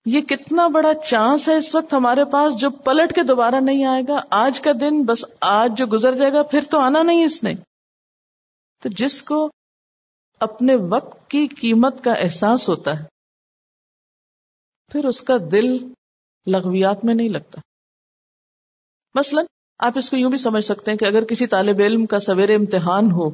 [0.09, 4.03] یہ کتنا بڑا چانس ہے اس وقت ہمارے پاس جو پلٹ کے دوبارہ نہیں آئے
[4.07, 7.43] گا۔ آج کا دن بس آج جو گزر جائے گا، پھر تو آنا نہیں اس
[7.43, 7.53] نے۔
[8.83, 9.51] تو جس کو
[10.39, 13.05] اپنے وقت کی قیمت کا احساس ہوتا ہے،
[14.91, 15.77] پھر اس کا دل
[16.47, 17.61] لغویات میں نہیں لگتا۔
[19.15, 19.41] مثلا
[19.79, 22.55] آپ اس کو یوں بھی سمجھ سکتے ہیں کہ اگر کسی طالب علم کا سویرے
[22.55, 23.29] امتحان ہو،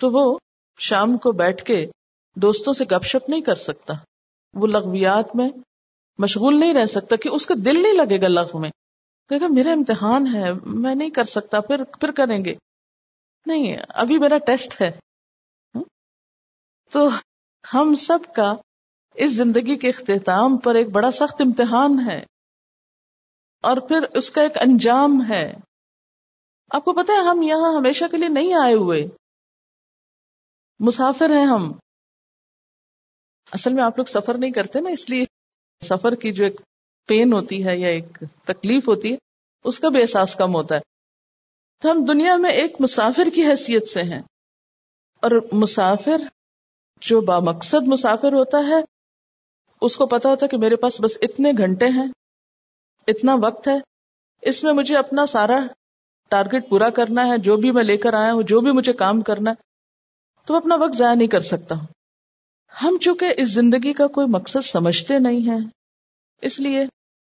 [0.00, 0.38] تو وہ
[0.78, 1.86] شام کو بیٹھ کے
[2.36, 3.94] دوستوں سے گپ شپ نہیں کر سکتا۔
[4.54, 5.50] وہ لغویات میں
[6.18, 8.70] مشغول نہیں رہ سکتا کہ اس کا دل نہیں لگے گا لغ میں۔
[9.28, 12.54] کہ گا، میرا امتحان ہے، میں نہیں کر سکتا، پھر پھر کریں گے۔
[13.46, 14.90] نہیں، ابھی میرا ٹیسٹ ہے۔
[16.90, 17.08] تو
[17.74, 18.54] ہم سب کا
[19.14, 22.24] اس زندگی کے اختتام پر ایک بڑا سخت امتحان ہے۔
[23.62, 25.54] اور پھر اس کا ایک انجام ہے۔
[26.70, 29.08] آپ کو پتا ہے، ہم یہاں ہمیشہ کے لیے نہیں آئے ہوئے۔
[30.78, 31.72] مسافر ہیں ہم۔
[33.50, 35.24] اصل میں آپ لوگ سفر نہیں کرتے نا، اس لیے
[35.84, 36.60] سفر کی جو ایک
[37.06, 39.18] پین ہوتی ہے یا ایک تکلیف ہوتی ہے،
[39.64, 40.80] اس کا بھی احساس کم ہوتا ہے۔
[41.80, 44.22] تو ہم دنیا میں ایک مسافر کی حیثیت سے ہیں۔
[45.20, 46.16] اور مسافر
[47.00, 48.76] جو با مقصد مسافر ہوتا ہے،
[49.80, 52.06] اس کو پتا ہوتا ہے کہ میرے پاس بس اتنے گھنٹے ہیں،
[53.08, 53.78] اتنا وقت ہے،
[54.42, 55.58] اس میں مجھے اپنا سارا
[56.28, 59.20] ٹارگٹ پورا کرنا ہے، جو بھی میں لے کر آیا ہوں، جو بھی مجھے کام
[59.20, 59.62] کرنا ہے،
[60.46, 62.01] تو اپنا وقت ضائع نہیں کر سکتا۔ ہوں
[62.72, 65.60] ہم چونکہ اس زندگی کا کوئی مقصد سمجھتے نہیں ہیں،
[66.42, 66.84] اس لیے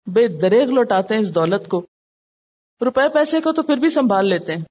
[0.08, 1.86] بے دریغ لوٹاتے ہیں اس دولت کو۔
[2.82, 4.64] روپے پیسے کو تو پھر بھی سنبھال لیتے ہیں،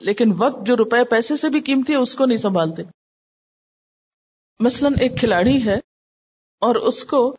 [0.00, 2.82] لیکن وقت جو روپے پیسے سے بھی قیمتی ہے، اس کو نہیں سنبھالتے۔
[4.60, 5.78] مثلا ایک کھلاڑی ہے
[6.62, 7.36] اور اس کو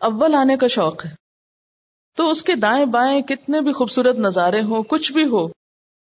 [0.00, 1.14] اول آنے کا شوق ہے۔
[2.18, 5.46] تو اس کے دائیں بائیں کتنے بھی خوبصورت نظارے ہوں، کچھ بھی ہو،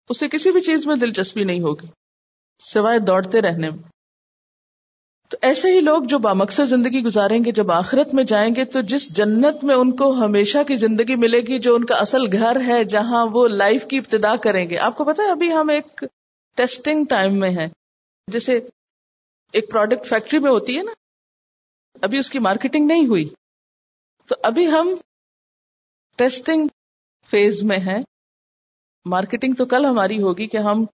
[0.10, 1.88] اسے کسی بھی چیز میں دلچسپی نہیں ہوگی،
[2.60, 3.95] سوائے دوڑتے رہنے میں۔
[5.30, 8.82] تو ایسے ہی لوگ جو بامقصد زندگی گزاریں گے، جب آخرت میں جائیں گے، تو
[8.82, 12.58] جس جنت میں ان کو ہمیشہ کی زندگی ملے گی جو ان کا اصل گھر
[12.68, 16.04] ہے، جہاں وہ لائف کی ابتدا کریں گے۔ آپ کو پتا ہے، ابھی ہم ایک
[16.56, 17.68] ٹیسٹنگ ٹائم میں ہیں۔
[18.28, 18.60] جیسے
[19.52, 20.92] ایک پروڈکٹ فیکٹری میں ہوتی ہے نا،
[22.02, 23.30] ابھی اس کی مارکیٹنگ نہیں ہوئی۔
[24.28, 24.96] تو ابھی ہم
[26.16, 26.68] ٹیسٹنگ
[27.30, 28.04] فیز میں ہیں۔
[29.06, 30.86] مارکیٹنگ تو کل ہماری ہوگی کہ ہم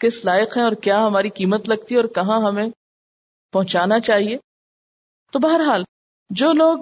[0.00, 2.66] کس لائق ہیں اور کیا ہماری قیمت لگتی ہے اور کہاں ہمیں
[3.56, 4.38] پہنچانا چاہیے۔
[5.32, 5.84] تو بہرحال،
[6.30, 6.78] جو لوگ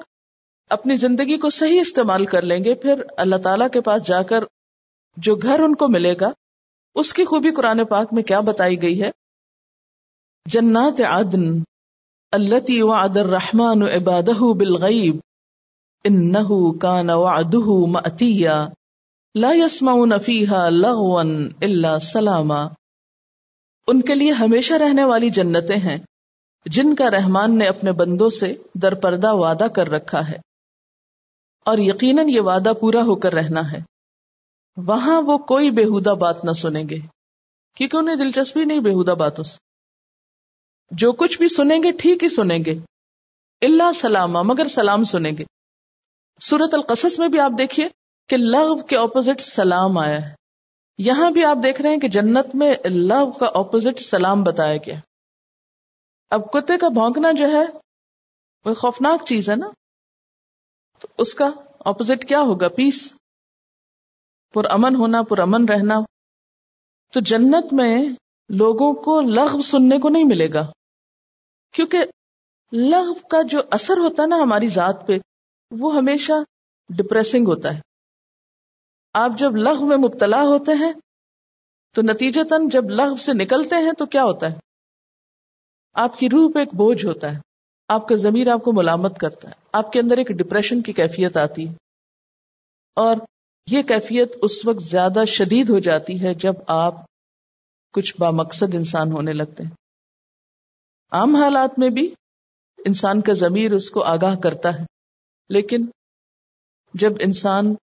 [0.70, 4.44] اپنی زندگی کو صحیح استعمال کر لیں گے، پھر اللہ تعالی کے پاس جا کر
[5.16, 6.26] جو گھر ان کو ملے گا،
[6.94, 9.10] اس کی خوبی قرآن پاک میں کیا بتائی گئی ہے؟
[10.46, 11.62] جنات عدن
[12.32, 15.16] التی وعد الرحمن عبادہ بالغیب
[16.04, 18.66] انہو کان وعدہ مأتیا
[19.34, 21.22] لا يسمعون فیہا لغوا
[21.62, 22.66] الا سلاما۔
[23.86, 25.98] ان کے لیے ہمیشہ رہنے والی جنتیں ہیں۔
[26.64, 30.36] جن کا رحمان نے اپنے بندوں سے در پردہ وعدہ کر رکھا ہے۔
[31.64, 33.78] اور یقیناً یہ وعدہ پورا ہو کر رہنا ہے۔
[34.76, 36.98] وہاں وہ کوئی بےحدہ بات نہ سنیں گے،
[37.76, 39.56] کیونکہ انہیں دلچسپی نہیں بےحدہ باتوں سے۔
[40.90, 42.74] جو کچھ بھی سنیں گے ٹھیک ہی سنیں گے۔
[43.60, 45.44] اللہ سلامہ، مگر سلام سنیں گے۔
[46.40, 47.88] سورت القصص میں بھی آپ دیکھیے
[48.28, 50.34] کہ لغ کے اپوزٹ سلام آیا ہے۔
[50.98, 54.94] یہاں بھی آپ دیکھ رہے ہیں کہ جنت میں لو کا اپوزٹ سلام بتایا گیا۔
[56.30, 57.64] اب کتے کا بھونکنا جو ہے،
[58.64, 59.70] وہ خوفناک چیز ہے نا۔
[60.98, 63.14] تو اس کا اپوزٹ کیا ہوگا؟ پیس
[64.54, 65.94] پر امن ہونا، پر امن رہنا۔
[67.12, 68.08] تو جنت میں
[68.48, 70.72] لوگوں کو لغو سننے کو نہیں ملے گا۔
[71.72, 72.04] کیونکہ
[72.72, 75.12] لغو کا جو اثر ہوتا ہے نا ہماری ذات پہ،
[75.70, 76.32] وہ ہمیشہ
[76.88, 77.80] ڈپریسنگ ہوتا ہے۔
[79.12, 80.92] آپ جب لغو میں مبتلا ہوتے ہیں،
[81.94, 84.63] تو نتیجتاً جب لغو سے نکلتے ہیں تو کیا ہوتا ہے؟
[85.94, 87.38] آپ کی روح پہ ایک بوجھ ہوتا ہے۔
[87.88, 91.36] آپ کا ضمیر آپ کو ملامت کرتا ہے۔ آپ کے اندر ایک ڈپریشن کی کیفیت
[91.36, 91.72] آتی ہے۔
[92.94, 93.16] اور
[93.70, 96.94] یہ کیفیت اس وقت زیادہ شدید ہو جاتی ہے جب آپ
[97.92, 99.70] کچھ با مقصد انسان ہونے لگتے ہیں۔
[101.12, 102.14] عام حالات میں بھی
[102.78, 104.84] انسان کا ضمیر اس کو آگاہ کرتا ہے۔
[105.48, 105.86] لیکن
[106.94, 107.74] جب انسان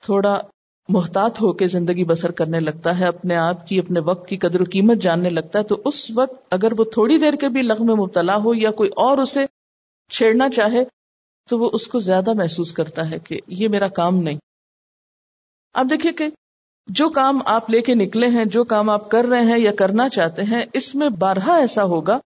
[0.00, 0.40] تھوڑا
[0.88, 4.60] محتاط ہو کے زندگی بسر کرنے لگتا ہے، اپنے آپ کی، اپنے وقت کی قدر
[4.60, 7.86] و قیمت جاننے لگتا ہے، تو اس وقت اگر وہ تھوڑی دیر کے بھی لغ
[7.86, 9.46] میں مبتلا ہو یا کوئی اور اسے
[10.10, 10.84] چھیڑنا چاہے،
[11.48, 14.38] تو وہ اس کو زیادہ محسوس کرتا ہے کہ یہ میرا کام نہیں۔
[15.74, 16.28] آپ دیکھیے کہ
[16.86, 20.08] جو کام آپ لے کے نکلے ہیں، جو کام آپ کر رہے ہیں یا کرنا
[20.08, 22.18] چاہتے ہیں، اس میں بارہا ایسا ہوگا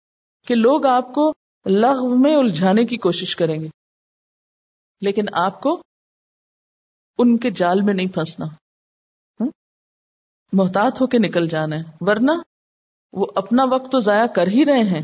[0.48, 1.34] کہ لوگ آپ کو
[1.66, 3.68] لغو میں الجھانے کی کوشش کریں گے۔
[5.02, 5.82] لیکن آپ کو
[7.18, 8.46] ان کے جال میں نہیں پھنسنا۔
[10.54, 12.32] محتاط ہو کے نکل جانا ہے۔ ورنہ
[13.14, 15.02] وہ اپنا وقت تو ضائع کر ہی رہے ہیں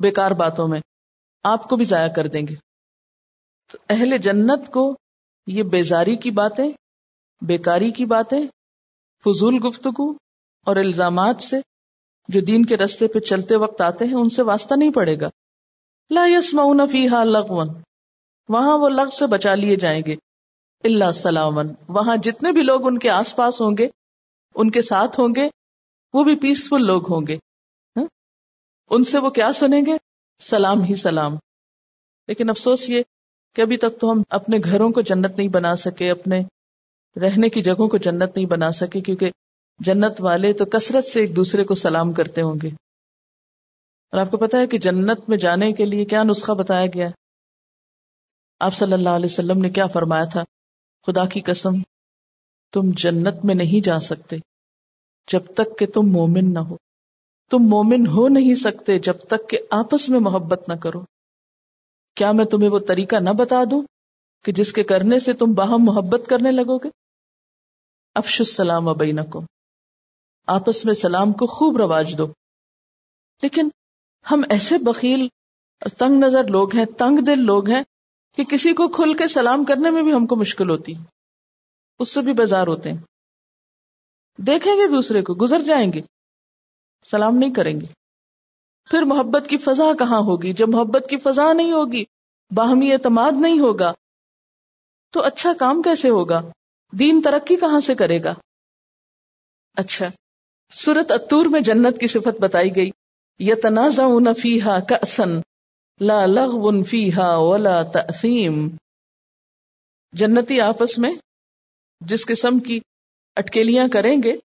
[0.00, 0.80] بیکار باتوں میں۔
[1.42, 2.54] آپ کو بھی ضائع کر دیں گے۔
[3.72, 4.98] تو اہل جنت کو
[5.46, 6.72] یہ بیزاری کی باتیں،
[7.40, 8.46] بیکاری کی باتیں،
[9.24, 10.10] فضول گفتگو
[10.66, 11.56] اور الزامات سے
[12.28, 15.28] جو دین کے رستے پہ چلتے وقت آتے ہیں، ان سے واسطہ نہیں پڑے گا۔
[16.10, 17.68] لا یسمعون فیہا لغون
[18.48, 20.16] وہاں وہ لغ سے بچا لیے جائیں گے۔
[20.84, 23.88] اللہ سلامن۔ وہاں جتنے بھی لوگ ان کے آس پاس ہوں گے،
[24.54, 25.48] ان کے ساتھ ہوں گے،
[26.12, 27.34] وہ بھی پیسفل لوگ ہوں گے۔
[27.96, 28.04] ہاں؟
[28.90, 29.92] ان سے وہ کیا سنیں گے؟
[30.40, 31.36] سلام ہی سلام۔
[32.28, 33.02] لیکن افسوس یہ
[33.54, 36.42] کہ ابھی تک تو ہم اپنے گھروں کو جنت نہیں بنا سکے، اپنے
[37.20, 39.30] رہنے کی جگہوں کو جنت نہیں بنا سکے، کیونکہ
[39.78, 42.68] جنت والے تو کثرت سے ایک دوسرے کو سلام کرتے ہوں گے۔
[44.12, 47.08] اور آپ کو پتا ہے کہ جنت میں جانے کے لیے کیا نسخہ بتایا گیا؟
[48.60, 50.44] آپ صلی اللہ علیہ وسلم نے کیا فرمایا تھا؟
[51.08, 51.70] خدا کی قسم،
[52.72, 54.36] تم جنت میں نہیں جا سکتے
[55.32, 56.76] جب تک کہ تم مومن نہ ہو۔
[57.50, 61.00] تم مومن ہو نہیں سکتے جب تک کہ آپس میں محبت نہ کرو۔
[62.14, 63.82] کیا میں تمہیں وہ طریقہ نہ بتا دوں
[64.44, 66.88] کہ جس کے کرنے سے تم باہم محبت کرنے لگو گے؟
[68.14, 69.42] افش السلام ابین کو
[70.46, 72.26] آپس میں سلام کو خوب رواج دو۔
[73.42, 73.68] لیکن
[74.30, 75.28] ہم ایسے بخیل
[75.78, 77.82] تنگ نظر لوگ ہیں، تنگ دل لوگ ہیں
[78.38, 80.92] کہ کسی کو کھل کے سلام کرنے میں بھی ہم کو مشکل ہوتی۔
[81.98, 82.98] اس سے بھی بیزار ہوتے ہیں۔
[84.38, 86.00] دیکھیں گے دوسرے کو، گزر جائیں گے۔
[87.04, 87.86] سلام نہیں کریں گے۔
[88.90, 92.04] پھر محبت کی فضا کہاں ہوگی؟ جب محبت کی فضا نہیں ہوگی،
[92.54, 93.92] باہمی اعتماد نہیں ہوگا،
[95.10, 96.40] تو اچھا کام کیسے ہوگا؟
[96.92, 98.34] دین ترقی کہاں سے کرے گا؟
[99.74, 100.08] اچھا
[100.72, 102.90] سورت اتور میں جنت کی صفت بتائی گئی۔
[103.38, 104.04] یہ تنازع
[104.42, 104.96] فیحا کا
[106.00, 108.68] لا لغو فیہا ولا تأثیم۔
[110.12, 111.14] جنتی آپس میں
[112.00, 112.80] جس قسم کی
[113.36, 114.36] اٹکیلیاں کریں گے،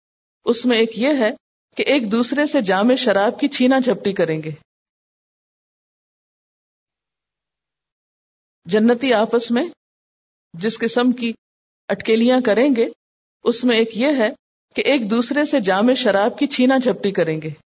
[0.44, 1.30] اس میں ایک یہ ہے
[1.76, 4.50] کہ ایک دوسرے سے جامع شراب کی چھینا جھپٹی کریں گے۔
[8.64, 9.68] جنتی آپس میں
[10.52, 11.32] جس قسم کی
[11.88, 12.86] اٹکیلیاں کریں گے،
[13.44, 14.28] اس میں ایک یہ ہے
[14.74, 17.71] کہ ایک دوسرے سے جامع شراب کی چھینا جھپٹی کریں گے۔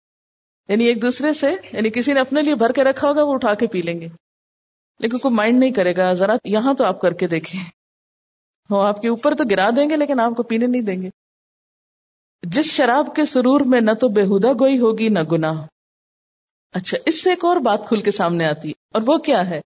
[0.67, 3.53] یعنی ایک دوسرے سے یعنی کسی نے اپنے لیے بھر کے رکھا ہوگا، وہ اٹھا
[3.53, 4.07] کے پی لیں گے۔
[4.99, 7.61] لیکن کوئی مائنڈ نہیں کرے گا۔ ذرا یہاں تو آپ کر کے دیکھیں۔
[8.69, 11.09] وہ آپ کے اوپر تو گرا دیں گے، لیکن آپ کو پینے نہیں دیں گے۔
[12.41, 15.65] جس شراب کے سرور میں نہ تو بےحدہ گوئی ہوگی، نہ گناہ۔
[16.71, 19.61] اچھا اس سے ایک اور بات کھل کے سامنے آتی۔ ہے اور وہ کیا ہے؟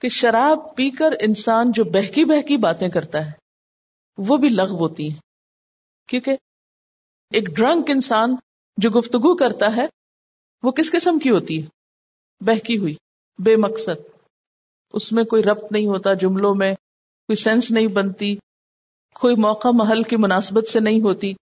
[0.00, 3.32] کہ شراب پی کر انسان جو بہکی بہکی باتیں کرتا ہے،
[4.18, 5.20] وہ بھی لغ ہوتی ہیں۔
[6.08, 6.36] کیونکہ
[7.30, 8.36] ایک ڈرنک انسان
[8.76, 9.86] جو گفتگو کرتا ہے،
[10.62, 11.66] وہ کس قسم کی ہوتی ہے؟
[12.40, 12.94] بہکی ہوئی،
[13.38, 14.16] بے مقصد۔
[14.92, 16.74] اس میں کوئی ربط نہیں ہوتا، جملوں میں
[17.26, 18.36] کوئی سینس نہیں بنتی،
[19.14, 21.34] کوئی موقع محل کی مناسبت سے نہیں ہوتی۔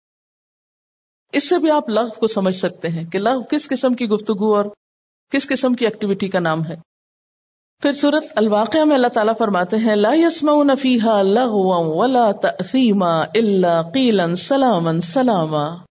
[1.32, 4.56] اس سے بھی آپ لغ کو سمجھ سکتے ہیں کہ لغ کس قسم کی گفتگو
[4.56, 4.64] اور
[5.30, 6.76] کس قسم کی ایکٹیویٹی کا نام ہے۔
[7.82, 13.82] پھر صورت الواقع میں اللہ تعالیٰ فرماتے ہیں، لا يسمعون فيها لغوا ولا تأثیما الا
[13.82, 15.91] قیلا سلاما سلاما۔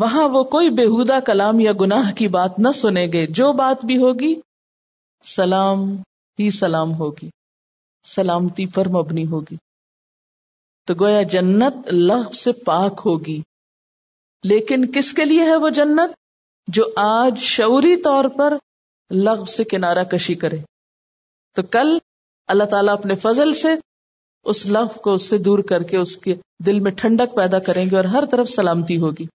[0.00, 3.96] وہاں وہ کوئی بےحدہ کلام یا گناہ کی بات نہ سنے گے، جو بات بھی
[3.96, 4.40] ہوگی،
[5.24, 5.96] سلام
[6.38, 7.30] ہی سلام ہوگی،
[8.04, 9.56] سلامتی پر مبنی ہوگی۔
[10.86, 13.42] تو گویا جنت لغ سے پاک ہوگی۔
[14.44, 16.10] لیکن کس کے لیے ہے وہ جنت؟
[16.68, 18.56] جو آج شعوری طور پر
[19.10, 20.58] لغ سے کنارہ کشی کرے۔
[21.54, 21.98] تو کل
[22.46, 23.68] اللہ تعالیٰ اپنے فضل سے
[24.44, 26.34] اس لف کو اس سے دور کر کے اس کے
[26.66, 29.37] دل میں ٹھنڈک پیدا کریں گے اور ہر طرف سلامتی ہوگی۔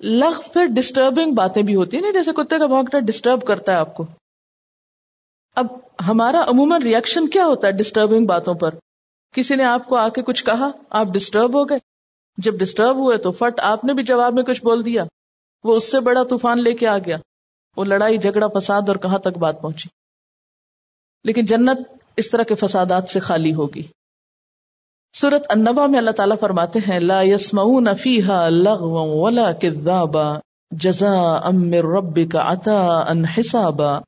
[0.00, 3.76] لغ پھر ڈسٹربنگ باتیں بھی ہوتی ہیں نا، جیسے کتے کا بھونکنا ڈسٹرب کرتا ہے
[3.76, 4.06] آپ کو۔
[5.56, 5.66] اب
[6.08, 8.74] ہمارا عموماً ریئیکشن کیا ہوتا ہے ڈسٹربنگ باتوں پر؟
[9.34, 11.78] کسی نے آپ کو آ کے کچھ کہا؟ آپ ڈسٹرب ہو گئے۔
[12.38, 15.04] جب ڈسٹرب ہوئے تو فٹ، آپ نے بھی جواب میں کچھ بول دیا۔
[15.64, 17.16] وہ اس سے بڑا طوفان لے کے آ گیا۔
[17.76, 19.88] وہ لڑائی، جھگڑا، فساد اور کہاں تک بات پہنچی۔
[21.24, 21.78] لیکن جنت
[22.16, 23.82] اس طرح کے فسادات سے خالی ہوگی۔
[25.12, 30.38] سورت النبا میں اللہ تعالیٰ فرماتے ہیں، لا يسمعون فيها لغوا ولا كذابا
[30.70, 33.98] جزاء من ربك عطاء حسابا۔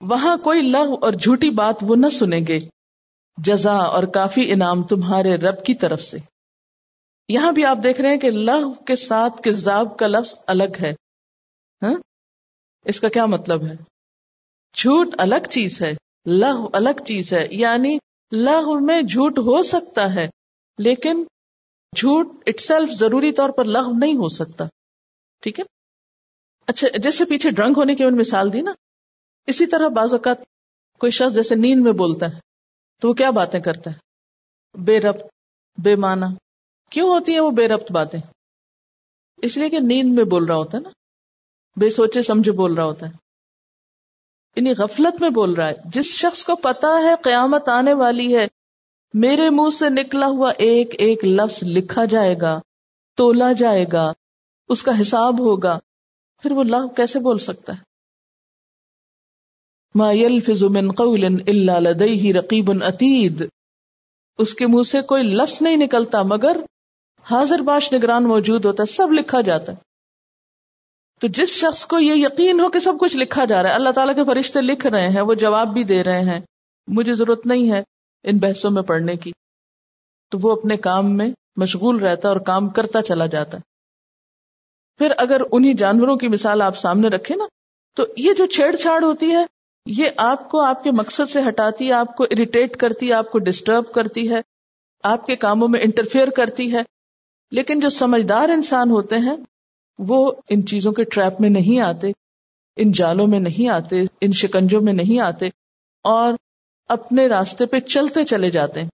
[0.00, 2.60] وہاں کوئی لغ اور جھوٹی بات وہ نہ سنیں گے
[3.36, 6.18] جزا اور کافی انعام تمہارے رب کی طرف سے۔
[7.28, 10.90] یہاں بھی آپ دیکھ رہے ہیں کہ لغ کے ساتھ کذاب کا لفظ الگ ہے۔
[11.82, 11.94] ہاں؟
[12.84, 13.74] اس کا کیا مطلب ہے؟
[14.74, 15.94] جھوٹ الگ چیز ہے
[16.26, 17.98] لغ الگ چیز ہے یعنی
[18.34, 20.28] لغ میں جھوٹ ہو سکتا ہے،
[20.78, 21.24] لیکن
[21.96, 24.64] جھوٹ اٹ سیلف ضروری طور پر لغ نہیں ہو سکتا۔
[25.40, 25.64] ٹھیک ہے؟
[26.66, 28.72] اچھا جیسے پیچھے ڈرنک ہونے کی مثال دی نا،
[29.46, 30.36] اسی طرح بعض اوقات
[30.98, 32.40] کوئی شخص جیسے نیند میں بولتا ہے،
[33.00, 33.98] تو وہ کیا باتیں کرتا ہے؟
[34.78, 35.24] بے ربط،
[35.82, 36.26] بے معنی۔
[36.90, 38.20] کیوں ہوتی ہیں وہ بے ربط باتیں؟
[39.36, 40.88] اس لیے کہ نیند میں بول رہا ہوتا ہے نا،
[41.76, 43.23] بے سوچے سمجھے بول رہا ہوتا ہے۔
[44.56, 48.46] یعنی غفلت میں بول رہا ہے، جس شخص کو پتا ہے قیامت آنے والی ہے،
[49.14, 52.60] میرے منہ سے نکلا ہوا ایک ایک لفظ لکھا جائے گا،
[53.16, 54.12] تولا جائے گا،
[54.68, 55.78] اس کا حساب ہوگا،
[56.42, 57.94] پھر وہ لفظ کیسے بول سکتا ہے؟
[59.94, 63.44] ما يلفظ من قول الا لديه رقیب عتید
[64.38, 66.56] اس کے منہ سے کوئی لفظ نہیں نکلتا، مگر
[67.30, 69.93] حاضر باش نگران موجود ہوتا ہے، سب لکھا جاتا ہے۔
[71.24, 73.90] تو جس شخص کو یہ یقین ہو کہ سب کچھ لکھا جا رہا ہے، اللہ
[73.90, 76.40] تعالیٰ کے فرشتے لکھ رہے ہیں، وہ جواب بھی دے رہے ہیں،
[76.86, 77.82] مجھے ضرورت نہیں ہے
[78.24, 79.32] ان بحثوں میں پڑھنے کی۔
[80.30, 83.62] تو وہ اپنے کام میں مشغول رہتا اور کام کرتا چلا جاتا۔ ہے
[84.98, 87.44] پھر اگر انہی جانوروں کی مثال آپ سامنے رکھے نا،
[87.96, 89.44] تو یہ جو چھیڑ چھاڑ ہوتی ہے،
[89.86, 93.32] یہ آپ کو آپ کے مقصد سے ہٹاتی ہے آپ کو اریٹیٹ کرتی ہے آپ
[93.32, 94.40] کو ڈسٹرب کرتی ہے،
[95.02, 96.82] آپ کے کاموں میں انٹرفیئر کرتی ہے۔
[97.50, 99.36] لیکن جو سمجھدار انسان ہوتے ہیں
[99.98, 102.12] وہ ان چیزوں کے ٹریپ میں نہیں آتے،
[102.76, 105.46] ان جالوں میں نہیں آتے، ان شکنجوں میں نہیں آتے،
[106.04, 106.32] اور
[106.88, 108.88] اپنے راستے پہ چلتے چلے جاتے ہیں۔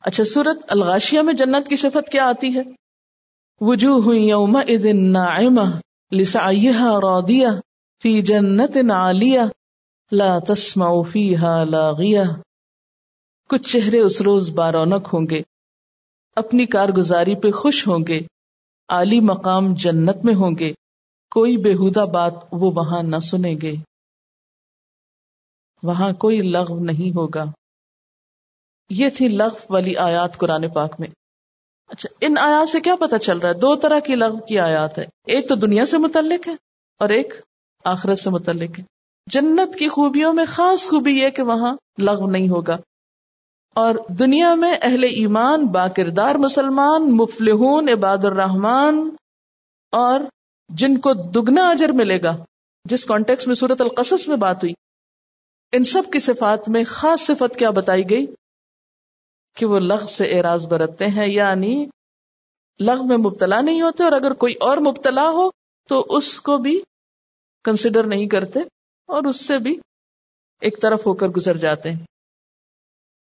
[0.00, 2.62] اچھا سورت الغاشیہ میں جنت کی صفت کیا آتی ہے؟
[3.60, 4.56] وجوہ ہوئی یوم
[7.02, 7.48] راضیہ
[8.02, 9.40] فی جنت عالیہ
[10.12, 12.22] لا تسمع فیہا لاغیہ۔
[13.48, 15.42] کچھ چہرے اس روز بارونق ہوں گے،
[16.36, 18.20] اپنی کارگزاری پہ خوش ہوں گے
[18.88, 20.72] عالی مقام جنت میں ہوں گے،
[21.30, 23.72] کوئی بےحدہ بات وہ وہاں نہ سنیں گے۔
[25.82, 27.44] وہاں کوئی لغو نہیں ہوگا۔
[28.90, 31.08] یہ تھی لغو والی آیات قرآن پاک میں۔
[31.86, 34.98] اچھا ان آیات سے کیا پتا چل رہا ہے؟ دو طرح کی لغو کی آیات
[34.98, 36.54] ہے ایک تو دنیا سے متعلق ہے
[36.98, 37.34] اور ایک
[37.84, 38.84] آخرت سے متعلق ہے۔
[39.26, 42.76] جنت کی خوبیوں میں خاص خوبی یہ کہ وہاں لغو نہیں ہوگا۔
[43.74, 49.10] اور دنیا میں اہل ایمان با کردار مسلمان، مفلحون عباد الرحمان
[49.92, 50.20] اور
[50.68, 52.36] جن کو دگنا اجر ملے گا،
[52.84, 54.72] جس کانٹیکس میں صورت القصص میں بات ہوئی۔
[55.72, 58.26] ان سب کی صفات میں خاص صفت کیا بتائی گئی؟
[59.56, 61.86] کہ وہ لغ سے اعراض برتتے ہیں یعنی
[62.80, 65.50] لغ میں مبتلا نہیں ہوتے، اور اگر کوئی اور مبتلا ہو،
[65.88, 66.80] تو اس کو بھی
[67.64, 68.60] کنسیڈر نہیں کرتے،
[69.06, 69.78] اور اس سے بھی
[70.60, 72.13] ایک طرف ہو کر گزر جاتے ہیں۔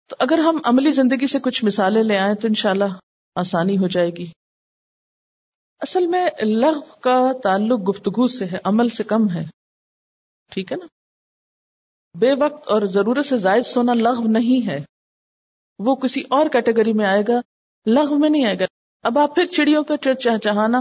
[0.06, 2.84] تو اگر ہم عملی زندگی سے کچھ مثالیں لے آئیں تو انشاءاللہ
[3.34, 4.26] آسانی ہو جائے گی۔
[5.80, 9.44] اصل میں لغ کا تعلق گفتگو سے ہے، عمل سے کم ہے۔
[10.50, 10.86] ٹھیک ہے نا؟
[12.18, 14.84] بے وقت اور ضرورت سے زائد سونا لغو نہیں ہے۔
[15.78, 17.40] وہ کسی اور کیٹیگری میں آئے گا،
[17.86, 18.64] لغو میں نہیں آئے گا۔
[19.02, 20.80] اب آپ پھر چڑیوں کا چہ، چہانا،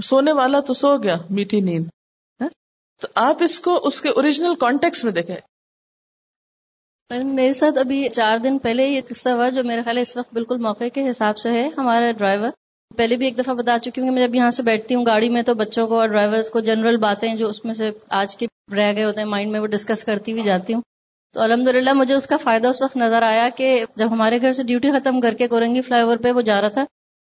[0.00, 1.84] سونے والا تو سو گیا، میٹھی نیند۔
[2.40, 2.48] ہاں؟
[3.00, 5.36] تو آپ اس کو، اس کے اوریجنل کانٹیکس میں دیکھیں۔
[7.12, 10.34] میرے ساتھ ابھی چار دن پہلے یہ قصہ ہوا جو میرے خیال ہے اس وقت
[10.34, 12.50] بالکل موقع کے حساب سے ہے، ہمارا ڈرائیور۔
[12.96, 15.28] پہلے بھی ایک دفعہ بتا چکی ہوں کہ میں جب یہاں سے بیٹھتی ہوں گاڑی
[15.28, 18.46] میں تو بچوں کو اور ڈرائیورس کو جنرل باتیں جو اس میں سے آج کی
[18.76, 20.82] رہ گئے ہوتے ہیں مائنڈ میں وہ ڈسکس کرتی ہوئی جاتی ہوں۔
[21.34, 24.52] تو الحمد للہ مجھے اس کا فائدہ اس وقت نظر آیا کہ جب ہمارے گھر
[24.52, 26.84] سے ڈیوٹی ختم کر کے کورنگی فلائی اوور پہ وہ جا رہا تھا،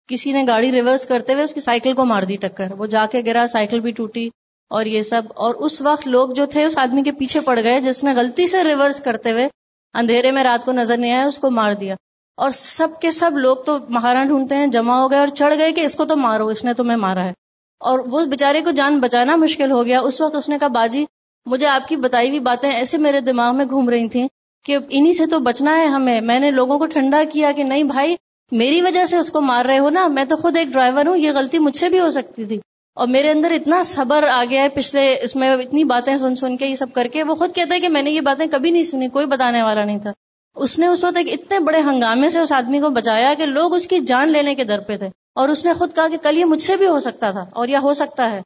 [0.10, 3.06] کسی نے گاڑی ریورس کرتے ہوئے اس کی سائیکل کو مار دی ٹکر۔ وہ جا
[3.12, 4.30] کے گرا سائیکل بھی ٹوٹی
[4.72, 7.80] اور یہ سب۔ اور اس وقت لوگ جو تھے، اس آدمی کے پیچھے پڑ گئے
[7.82, 9.48] جس نے غلطی سے ریورس کرتے ہوئے
[9.96, 11.96] اندھیرے میں رات کو نظر نہیں آیا، اس کو مار دیا۔
[12.38, 15.72] اور سب کے سب لوگ تو مہارا ڈھونڈتے ہیں، جمع ہو گئے اور چڑھ گئے
[15.72, 17.34] کہ اس کو تو مارو، اس نے تمہیں مارا ہے۔
[17.80, 21.06] اور وہ بےچارے کو جان بچانا مشکل ہو گیا۔ اس وقت اس نے کہا، باجی،
[21.46, 24.28] مجھے آپ کی بتائی ہوئی باتیں ایسے میرے دماغ میں گھوم رہی تھیں
[24.66, 27.84] کہ انہی سے تو بچنا ہے ہمیں۔ میں نے لوگوں کو ٹھنڈا کیا کہ نہیں
[27.84, 28.16] بھائی،
[28.52, 31.18] میری وجہ سے اس کو مار رہے ہو نا، میں تو خود ایک ڈرائیور ہوں،
[31.18, 32.60] یہ غلطی مجھ سے بھی ہو سکتی تھی۔
[32.96, 36.58] اور میرے اندر اتنا صبر آ گیا ہے پچھلے، اس میں اتنی باتیں سن سن
[36.58, 38.72] کے یہ سب کر کے، وہ خود کہتا ہے کہ میں نے یہ باتیں کبھی
[38.72, 40.12] نہیں سنی، کوئی بتانے والا نہیں تھا۔
[40.56, 43.76] اس نے اس وقت ایک اتنے بڑے ہنگامے سے اس آدمی کو بچایا کہ لوگ
[43.76, 46.38] اس کی جان لینے کے در پہ تھے۔ اور اس نے خود کہا کہ کل
[46.38, 48.42] یہ مجھ سے بھی ہو سکتا تھا، اور یا ہو سکتا ہے۔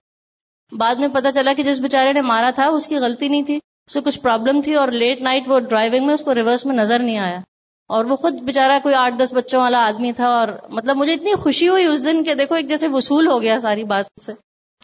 [0.72, 3.60] بعد میں پتا چلا کہ جس بےچارے نے مارا تھا، اس کی غلطی نہیں تھی
[3.88, 7.00] اسے کچھ پرابلم تھی اور لیٹ نائٹ وہ ڈرائیونگ میں اس کو ریورس میں نظر
[7.00, 7.40] نہیں آیا۔
[7.90, 11.34] اور وہ خود بےچارا کوئی آٹھ دس بچوں والا آدمی تھا اور مطلب مجھے اتنی
[11.34, 14.32] خوشی ہوئی اس دن کہ دیکھو ایک جیسے وصول ہو گیا ساری بات سے۔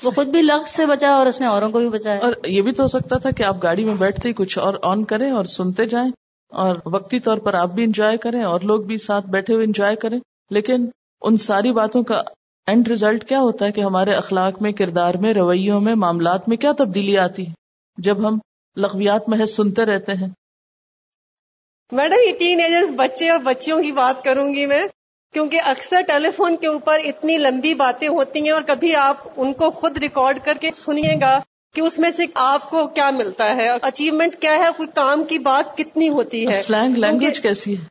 [0.04, 2.62] وہ خود بھی لفظ سے بچا اور اس نے اوروں کو بھی بچایا۔ اور یہ
[2.62, 5.32] بھی تو ہو سکتا تھا کہ آپ گاڑی میں بیٹھتے ہی کچھ اور آن کریں
[5.32, 6.12] اور سنتے جائیں
[6.50, 9.96] اور وقتی طور پر آپ بھی انجوائے کریں اور لوگ بھی ساتھ بیٹھے ہوئے انجوائے
[9.96, 10.86] کریں۔ لیکن
[11.22, 12.22] ان ساری باتوں کا
[12.68, 16.58] اینڈ ریزلٹ کیا ہوتا ہے کہ ہمارے اخلاق میں، کردار میں، رویوں میں، معاملات میں
[16.58, 17.54] کیا تبدیلی آتی ہے؟
[17.98, 18.40] جب ہم
[18.78, 20.30] لغویات محض سنتے رہتے ہیں۔
[21.92, 24.84] میڈم یہ ٹین ایجرز بچے اور بچیوں کی بات کروں گی میں
[25.34, 29.54] کیونکہ اکثر ٹیلی فون کے اوپر اتنی لمبی باتیں ہوتی ہیں اور کبھی آپ ان
[29.54, 31.42] کو خود ریکارڈ کر کے سنیے گا
[31.76, 35.40] کہ اس میں سے آپ کو کیا ملتا ہے۔ اچیومنٹ کیا ہے؟ کوئی کام کی
[35.40, 37.86] بات کتنی ہوتی ہے؟ سلینگ لینگویج کیسی ہے؟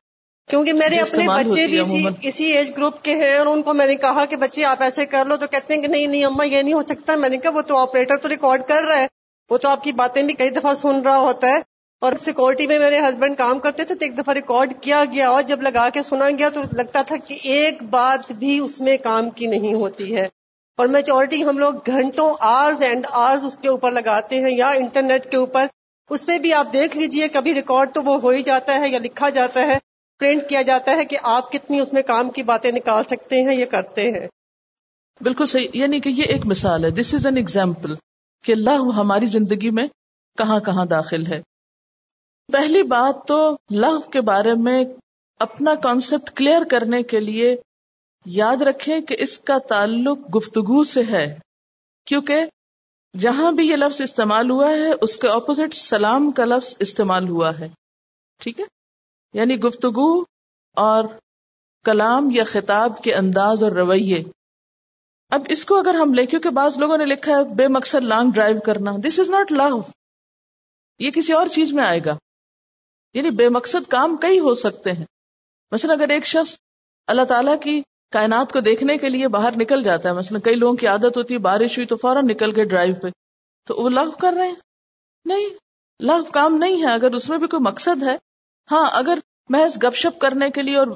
[0.51, 3.87] کیونکہ میرے اپنے بچے بھی اسی اسی ایج گروپ کے ہیں اور ان کو میں
[3.87, 6.45] نے کہا کہ بچے آپ ایسے کر لو تو کہتے ہیں کہ نہیں نہیں اما
[6.45, 9.07] یہ نہیں ہو سکتا۔ میں نے کہا وہ تو آپریٹر تو ریکارڈ کر رہا ہے
[9.51, 11.74] وہ تو آپ کی باتیں بھی کئی دفعہ سن رہا ہوتا ہے۔
[12.05, 15.43] اور سیکورٹی میں میرے ہسبینڈ کام کرتے تھے تو ایک دفعہ ریکارڈ کیا گیا اور
[15.43, 19.31] جب لگا کے سنا گیا تو لگتا تھا کہ ایک بات بھی اس میں کام
[19.31, 20.29] کی نہیں ہوتی ہے۔
[20.77, 25.31] اور میچورٹی ہم لوگ گھنٹوں آرز اینڈ آرز اس کے اوپر لگاتے ہیں یا انٹرنیٹ
[25.31, 25.67] کے اوپر۔
[26.11, 28.99] اس پہ بھی آپ دیکھ لیجیے، کبھی ریکارڈ تو وہ ہو ہی جاتا ہے یا
[28.99, 29.79] لکھا جاتا ہے
[30.19, 33.57] پرنٹ کیا جاتا ہے کہ آپ کتنی اس میں کام کی باتیں نکال سکتے ہیں
[33.57, 34.29] یہ کرتے ہیں۔
[35.21, 37.95] بالکل صحیح یعنی کہ یہ ایک مثال ہے۔ دس از این ایگزامپل
[38.45, 39.87] کہ اللہ ہماری زندگی میں
[40.39, 41.54] کہاں کہاں داخل ہے۔
[42.53, 44.85] پہلی بات تو لغ کے بارے میں
[45.41, 47.57] اپنا کانسیپٹ کلیئر کرنے کے لیے
[48.25, 51.39] یاد رکھیں کہ اس کا تعلق گفتگو سے ہے،
[52.05, 52.45] کیونکہ
[53.19, 57.59] جہاں بھی یہ لفظ استعمال ہوا ہے، اس کے اپوزٹ سلام کا لفظ استعمال ہوا
[57.59, 57.69] ہے،
[58.39, 58.65] ٹھیک ہے؟
[59.35, 60.21] یعنی گفتگو
[60.75, 61.05] اور
[61.85, 64.25] کلام یا خطاب کے انداز اور رویے۔
[65.31, 68.31] اب اس کو اگر ہم لے کیونکہ بعض لوگوں نے لکھا ہے، بے مقصد لانگ
[68.31, 69.81] ڈرائیو کرنا۔ دس از ناٹ لو
[70.99, 72.17] یہ کسی اور چیز میں آئے گا۔
[73.15, 75.05] یعنی بے مقصد کام کئی ہو سکتے ہیں۔
[75.73, 76.57] مثلا اگر ایک شخص
[77.07, 80.77] اللہ تعالیٰ کی کائنات کو دیکھنے کے لیے باہر نکل جاتا ہے، مثلا کئی لوگوں
[80.77, 83.09] کی عادت ہوتی ہے، بارش ہوئی تو فوراً نکل گئے ڈرائیو پہ۔
[83.67, 84.55] تو وہ لغ کر رہے ہیں؟
[85.25, 85.49] نہیں
[86.01, 88.17] لغ کام نہیں ہے۔ اگر اس میں بھی کوئی مقصد ہے
[88.71, 90.87] ہاں اگر محض گپ شپ کرنے کے لیے اور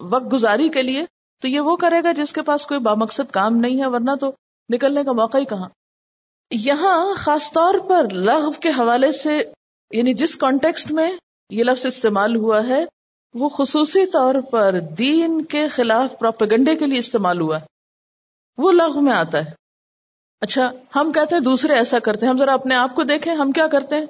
[0.00, 1.04] وقت گزاری کے لیے،
[1.42, 4.32] تو یہ وہ کرے گا جس کے پاس کوئی بامقصد کام نہیں ہے، ورنہ تو
[4.74, 5.68] نکلنے کا موقع ہی کہاں۔
[6.50, 9.52] یہاں خاص طور پر لغو کے حوالے سے
[9.90, 11.12] یعنی جس کانٹیکسٹ میں
[11.50, 12.84] یہ لفظ استعمال ہوا ہے،
[13.34, 17.58] وہ خصوصی طور پر دین کے خلاف پروپیگنڈے کے لیے استعمال ہوا
[18.58, 19.50] وہ لغو میں آتا ہے۔
[20.40, 23.52] اچھا ہم کہتے ہیں دوسرے ایسا کرتے ہیں، ہم ذرا اپنے آپ کو دیکھیں، ہم
[23.52, 24.06] کیا کرتے ہیں؟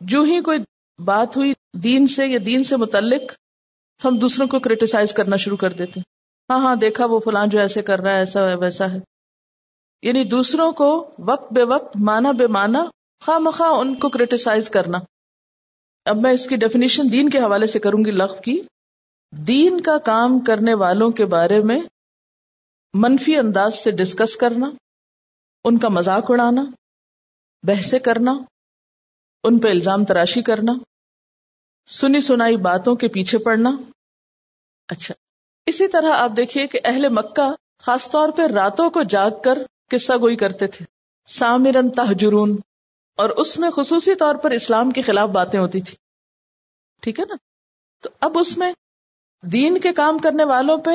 [0.00, 0.58] جو ہی کوئی
[1.04, 3.32] بات ہوئی دین سے یا دین سے متعلق،
[4.04, 6.16] ہم دوسروں کو کریٹیسائز کرنا شروع کر دیتے ہیں۔
[6.52, 8.98] ہاں ہاں دیکھا، وہ فلان جو ایسے کر رہا ہے، ایسا ہے، ویسا ہے۔
[10.02, 12.84] یعنی دوسروں کو وقت بے وقت مانا بے مانا
[13.24, 14.98] خواہ مخواہ ان کو کریٹیسائز کرنا۔
[16.06, 18.60] اب میں اس کی ڈیفینیشن دین کے حوالے سے کروں گی لغ کی۔
[19.32, 21.80] دین کا کام کرنے والوں کے بارے میں
[22.94, 24.70] منفی انداز سے ڈسکس کرنا،
[25.64, 26.64] ان کا مذاق اڑانا
[27.62, 28.34] بحث کرنا،
[29.44, 30.72] ان پہ الزام تراشی کرنا،
[31.88, 33.70] سنی سنائی باتوں کے پیچھے پڑنا۔
[34.88, 35.14] اچھا
[35.66, 39.58] اسی طرح آپ دیکھیے کہ اہل مکہ خاص طور پہ راتوں کو جاگ کر
[39.90, 40.84] قصہ گوئی کرتے تھے۔
[41.28, 42.56] سامرن تہجرون
[43.16, 45.96] اور اس میں خصوصی طور پر اسلام کے خلاف باتیں ہوتی تھی۔
[47.02, 47.34] ٹھیک ہے نا؟
[48.02, 48.72] تو اب اس میں
[49.42, 50.90] دین کے کام کرنے والوں پہ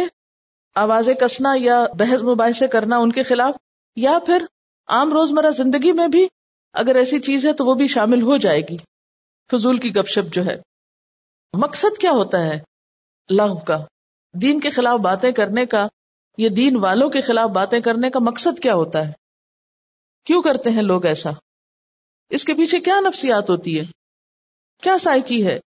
[0.75, 3.55] آوازیں کسنا یا بحث مباحثے کرنا ان کے خلاف،
[3.95, 4.45] یا پھر
[4.87, 6.27] عام روزمرہ زندگی میں بھی
[6.73, 8.77] اگر ایسی چیز ہے تو وہ بھی شامل ہو جائے گی۔
[9.51, 10.61] فضول کی گپ شپ جو ہے۔
[11.53, 12.59] مقصد کیا ہوتا ہے؟
[13.29, 13.77] لغ کا۔
[14.33, 15.87] دین کے خلاف باتیں کرنے کا
[16.37, 19.13] یا دین والوں کے خلاف باتیں کرنے کا مقصد کیا ہوتا ہے؟
[20.25, 21.29] کیوں کرتے ہیں لوگ ایسا؟
[22.31, 23.85] اس کے پیچھے کیا نفسیات ہوتی ہے؟
[24.83, 25.59] کیا سائیکی ہے؟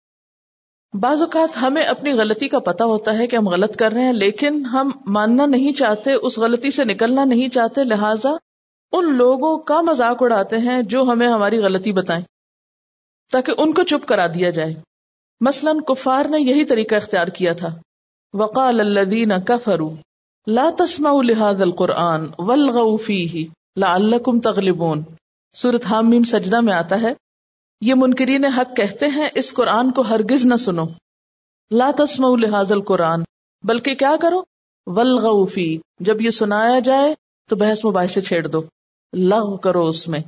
[1.01, 4.13] بعض اوقات ہمیں اپنی غلطی کا پتا ہوتا ہے کہ ہم غلط کر رہے ہیں،
[4.13, 8.31] لیکن ہم ماننا نہیں چاہتے، اس غلطی سے نکلنا نہیں چاہتے، لہذا
[8.93, 12.23] ان لوگوں کا مذاق اڑاتے ہیں جو ہمیں ہماری غلطی بتائیں،
[13.33, 14.75] تاکہ ان کو چپ کرا دیا جائے۔
[15.41, 17.69] مثلاً کفار نے یہی طریقہ اختیار کیا تھا۔
[18.35, 19.93] وقال الذین کفروا
[20.47, 23.47] لا تسمعوا لهذا القرآن والغوا فیہ
[23.77, 25.03] لعلکم تغلبون۔
[25.53, 27.13] سورت حامیم سجدہ میں آتا ہے،
[27.81, 30.85] یہ منکرین حق کہتے ہیں، اس قرآن کو ہرگز نہ سنو۔
[31.71, 33.23] لا تسمعوا لهذا القرآن،
[33.63, 34.43] بلکہ کیا کرو؟
[34.87, 37.15] والغوا فی، جب یہ سنایا جائے
[37.49, 38.63] تو بحث مباحثے چھیڑ دو۔
[39.13, 40.21] لغو کرو اس میں۔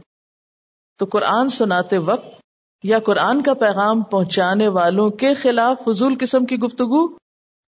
[0.99, 2.41] تو قرآن سناتے وقت
[2.83, 7.17] یا قرآن کا پیغام پہنچانے والوں کے خلاف فضول قسم کی گفتگو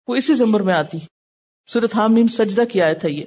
[0.09, 0.99] وہ اسی زمر میں آتی۔
[1.67, 3.25] سورت حامیم سجدہ کی آیت ہے یہ۔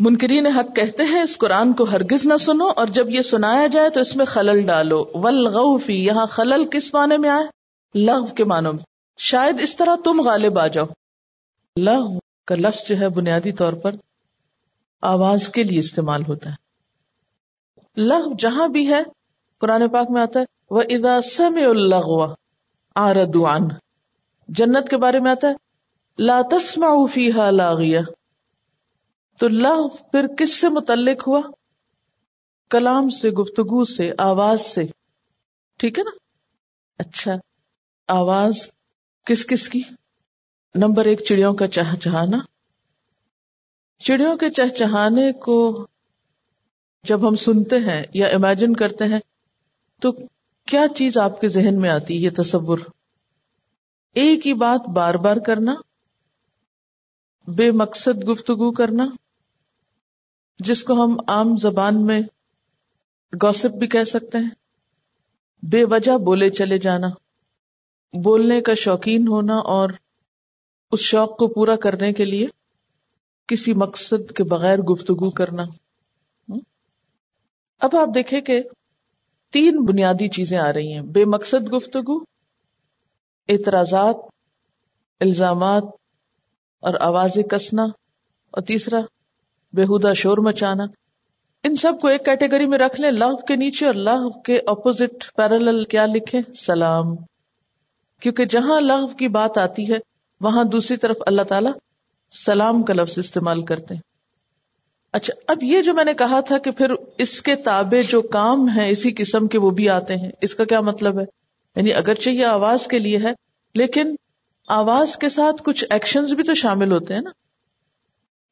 [0.00, 3.90] منکرین حق کہتے ہیں، اس قرآن کو ہرگز نہ سنو، اور جب یہ سنایا جائے
[3.90, 7.44] تو اس میں خلل ڈالو۔ ولغو فی، یہاں خلل کس معنی میں آئے؟
[7.94, 8.82] لغو کے معنوں میں۔
[9.18, 10.84] شاید اس طرح تم غالب آ جاؤ۔
[11.76, 13.92] لغو کا لفظ جو ہے، بنیادی طور پر
[15.02, 16.56] آواز کے لیے استعمال ہوتا ہے۔
[17.96, 19.02] لغو جہاں بھی ہے،
[19.60, 22.34] قرآن پاک میں آتا ہے وہ ادا سم الغوا
[22.94, 23.68] آردوان
[24.48, 25.54] جنت کے بارے میں آتا ہے،
[26.18, 27.98] لا تسمع فیہا لاغیہ
[29.40, 31.40] تو لغو پھر کس سے متعلق ہوا؟
[32.70, 34.82] کلام سے، گفتگو سے، آواز سے۔
[35.76, 36.10] ٹھیک ہے نا؟
[36.98, 37.34] اچھا۔
[38.08, 38.52] آواز
[39.26, 39.82] کس کس کی؟
[40.74, 42.38] نمبر ایک، چڑیوں کا چہ چہانا
[43.98, 45.86] چڑیوں کے چہ چہانے کو
[47.02, 49.20] جب ہم سنتے ہیں یا امیجن کرتے ہیں،
[50.00, 50.12] تو
[50.66, 52.78] کیا چیز آپ کے ذہن میں آتی یہ تصور؟
[54.14, 55.74] ایک ہی بات بار بار کرنا،
[57.46, 59.06] بے مقصد گفتگو کرنا۔
[60.60, 62.20] جس کو ہم عام زبان میں
[63.42, 64.50] گوسپ بھی کہہ سکتے ہیں۔
[65.62, 67.08] بے وجہ بولے چلے جانا۔
[68.22, 69.90] بولنے کا شوقین ہونا اور
[70.90, 72.46] اس شوق کو پورا کرنے کے لیے
[73.46, 75.64] کسی مقصد کے بغیر گفتگو کرنا۔
[77.78, 78.62] اب آپ دیکھیں کہ
[79.52, 82.18] تین بنیادی چیزیں آ رہی ہیں۔ بے مقصد گفتگو،
[83.48, 84.16] اعتراضات،
[85.20, 85.84] الزامات
[86.80, 87.82] اور آوازیں کسنا۔
[88.50, 89.00] اور تیسرا
[89.72, 90.84] بےحدہ شور مچانا۔
[91.64, 95.34] ان سب کو ایک کیٹیگری میں رکھ لیں لو کے نیچے اور لو کے اپوزٹ
[95.36, 97.16] پیرل کیا لکھیں؟ سلام۔
[98.20, 99.98] کیونکہ جہاں لو کی بات آتی ہے،
[100.40, 101.70] وہاں دوسری طرف اللہ تعالی
[102.32, 104.00] سلام کا لفظ استعمال کرتے ہیں۔
[105.12, 108.68] اچھا اب یہ جو میں نے کہا تھا کہ پھر اس کے تابع جو کام
[108.76, 111.24] ہے اسی قسم کے وہ بھی آتے ہیں۔ اس کا کیا مطلب ہے؟
[111.76, 113.32] یعنی اگرچہ یہ آواز کے لیے ہے،
[113.74, 114.14] لیکن
[114.68, 117.30] آواز کے ساتھ کچھ ایکشن بھی تو شامل ہوتے ہیں نا۔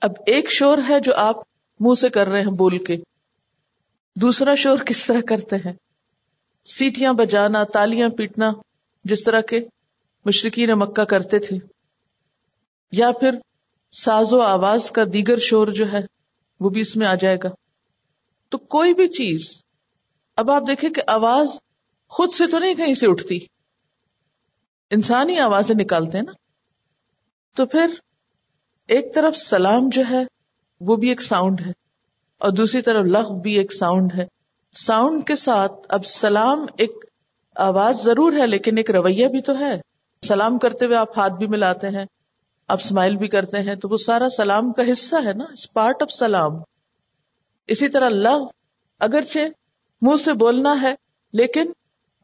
[0.00, 1.36] اب ایک شور ہے جو آپ
[1.80, 2.96] منہ سے کر رہے ہیں بول کے۔
[4.16, 5.72] دوسرا شور کس طرح کرتے ہیں؟
[6.64, 8.50] سیٹیاں بجانا، تالیاں پیٹنا،
[9.04, 9.60] جس طرح کے
[10.24, 11.58] مشرقین مکہ کرتے تھے۔
[12.92, 13.34] یا پھر
[13.92, 16.00] ساز و آواز کا دیگر شور جو ہے،
[16.60, 17.48] وہ بھی اس میں آ جائے گا۔
[18.48, 19.62] تو کوئی بھی چیز،
[20.36, 21.48] اب آپ دیکھیں کہ آواز
[22.08, 23.38] خود سے تو نہیں کہیں سے اٹھتی۔
[24.90, 26.32] انسانی آوازیں نکالتے ہیں نا۔
[27.54, 27.86] تو پھر
[28.88, 30.22] ایک طرف سلام جو ہے،
[30.80, 31.72] وہ بھی ایک ساؤنڈ ہے،
[32.40, 34.24] اور دوسری طرف لغ بھی ایک ساؤنڈ ہے۔
[34.76, 37.04] ساؤنڈ کے ساتھ اب سلام ایک
[37.56, 39.74] آواز ضرور ہے، لیکن ایک رویہ بھی تو ہے۔
[40.22, 42.04] سلام کرتے ہوئے آپ ہاتھ بھی ملاتے ہیں،
[42.68, 46.12] آپ اسمائل بھی کرتے ہیں، تو وہ سارا سلام کا حصہ ہے نا پارٹ آف
[46.12, 46.58] سلام۔
[47.68, 48.44] اسی طرح لغ
[49.00, 49.48] اگرچہ
[50.02, 50.94] منہ سے بولنا ہے،
[51.34, 51.72] لیکن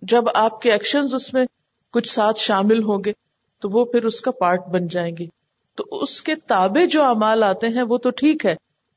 [0.03, 1.45] جب آپ کے ایکشن اس میں
[1.95, 3.13] کچھ ساتھ شامل ہوں گے،
[3.63, 5.27] تو وہ پھر اس کا پارٹ بن جائیں گے۔
[5.75, 8.55] تو اس کے تابع جو امال آتے ہیں وہ تو ٹھیک ہے،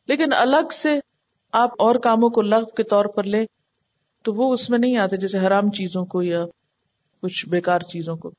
[0.07, 0.99] لیکن الگ سے
[1.53, 3.45] آپ اور کاموں کو لغ کے طور پر لیں
[4.23, 6.45] تو وہ اس میں نہیں آتے جیسے حرام چیزوں کو یا
[7.23, 8.31] کچھ بیکار چیزوں کو۔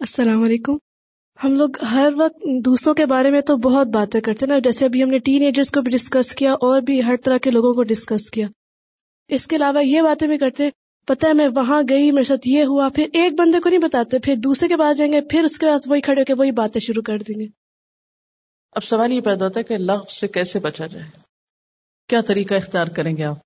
[0.00, 0.76] السلام علیکم۔
[1.44, 5.02] ہم لوگ ہر وقت دوسروں کے بارے میں تو بہت باتیں کرتے نا، جیسے ابھی
[5.02, 7.82] ہم نے ٹین ایجرس کو بھی ڈسکس کیا اور بھی ہر طرح کے لوگوں کو
[7.82, 8.48] ڈسکس کیا۔
[9.28, 10.68] اس کے علاوہ یہ باتیں بھی کرتے
[11.06, 14.18] پتہ ہے میں وہاں گئی، میرے ساتھ یہ ہوا، پھر ایک بندے کو نہیں بتاتے،
[14.18, 16.50] پھر دوسرے کے پاس جائیں گے، پھر اس کے بعد وہی کھڑے ہو کے وہی
[16.50, 17.46] باتیں شروع کر دیں گے۔
[18.72, 21.10] اب سوال یہ پیدا ہوتا ہے کہ لفظ سے کیسے بچا جائے؟
[22.06, 23.38] کیا طریقہ اختیار کریں گے آپ؟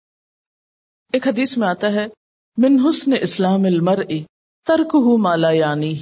[1.13, 2.07] ایک حدیث میں آتا ہے،
[2.57, 4.05] من حسن اسلام المر
[4.65, 5.99] ترک ہوں مالا یعنی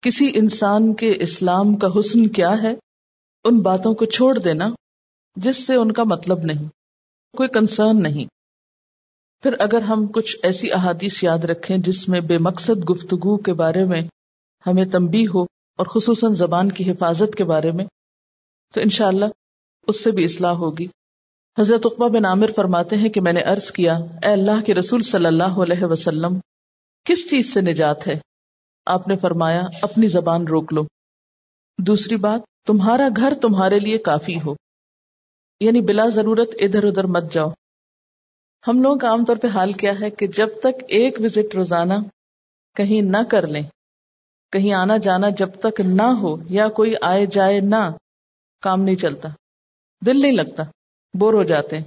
[0.00, 2.74] کسی انسان کے اسلام کا حسن کیا ہے؟
[3.44, 4.68] ان باتوں کو چھوڑ دینا،
[5.36, 6.68] جس سے ان کا مطلب نہیں،
[7.36, 8.39] کوئی کنسرن نہیں۔
[9.42, 13.84] پھر اگر ہم کچھ ایسی احادیث یاد رکھیں جس میں بے مقصد گفتگو کے بارے
[13.84, 14.00] میں
[14.66, 15.42] ہمیں تمبی ہو
[15.78, 17.84] اور خصوصاً زبان کی حفاظت کے بارے میں،
[18.74, 19.24] تو انشاءاللہ
[19.86, 20.86] اس سے بھی اصلاح ہوگی۔
[21.58, 25.02] حضرت اقبا بن عامر فرماتے ہیں کہ میں نے عرض کیا، اے اللہ کے رسول
[25.02, 26.38] صلی اللہ علیہ وسلم،
[27.04, 28.20] کس چیز سے نجات ہے؟
[28.86, 30.86] آپ نے فرمایا، اپنی زبان روک لو۔
[31.78, 34.54] دوسری بات، تمہارا گھر تمہارے لیے کافی ہو۔
[35.60, 37.50] یعنی بلا ضرورت ادھر ادھر مت جاؤ۔
[38.68, 41.94] ہم لوگوں کا عام طور پہ حال کیا ہے کہ جب تک ایک وزٹ روزانہ
[42.76, 43.62] کہیں نہ کر لیں،
[44.52, 47.90] کہیں آنا جانا جب تک نہ ہو یا کوئی آئے جائے نہ،
[48.62, 49.28] کام نہیں چلتا،
[50.06, 50.62] دل نہیں لگتا،
[51.14, 51.84] بور ہو جاتے ہیں۔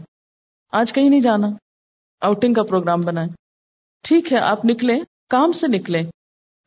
[0.71, 1.47] آج کہیں نہیں جانا
[2.21, 3.29] آؤٹنگ کا پروگرام بنائیں۔
[4.01, 4.99] ٹھیک ہے، آپ نکلیں،
[5.29, 6.03] کام سے نکلیں،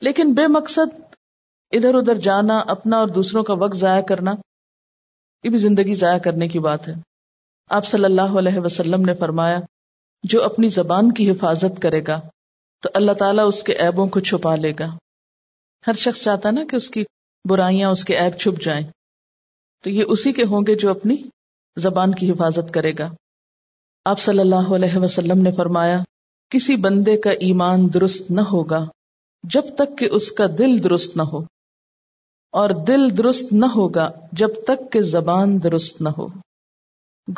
[0.01, 1.01] لیکن بے مقصد
[1.73, 4.33] ادھر ادھر جانا، اپنا اور دوسروں کا وقت ضائع کرنا،
[5.45, 6.95] یہ بھی زندگی ضائع کرنے کی بات ہے۔
[7.71, 9.59] آپ صلی اللہ علیہ وسلم نے فرمایا
[10.23, 12.21] جو اپنی زبان کی حفاظت کرے گا،
[12.83, 14.87] تو اللہ تعالیٰ اس کے ایبوں کو چھپا لے گا۔
[15.87, 17.05] ہر شخص چاہتا نا کہ اس کی
[17.49, 18.91] برائیاں، اس کے ایب چھپ جائیں۔
[19.85, 21.17] تو یہ اسی کے ہوں گے جو اپنی
[21.77, 23.11] زبان کی حفاظت کرے گا۔
[24.05, 25.99] آپ صلی اللہ علیہ وسلم نے فرمایا،
[26.51, 28.85] کسی بندے کا ایمان درست نہ ہوگا
[29.43, 31.45] جب تک کہ اس کا دل درست نہ ہو۔
[32.53, 36.27] اور دل درست نہ ہوگا جب تک کہ زبان درست نہ ہو۔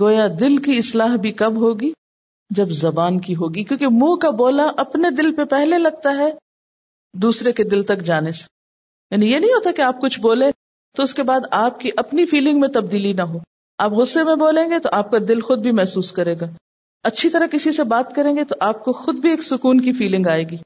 [0.01, 1.93] گویا دل کی اصلاح بھی کب ہوگی؟
[2.51, 6.33] جب زبان کی ہوگی، کیونکہ منہ کا بولا اپنے دل پہ پہلے لگتا ہے،
[7.15, 8.45] دوسرے کے دل تک جانے سے
[9.11, 10.47] یعنی یہ نہیں ہوتا کہ آپ کچھ بولے
[10.97, 13.39] تو اس کے بعد آپ کی اپنی فیلنگ میں تبدیلی نہ ہو۔
[13.79, 16.47] آپ غصے میں بولیں گے تو آپ کا دل خود بھی محسوس کرے گا۔
[17.03, 19.93] اچھی طرح کسی سے بات کریں گے تو آپ کو خود بھی ایک سکون کی
[19.93, 20.57] فیلنگ آئے گی۔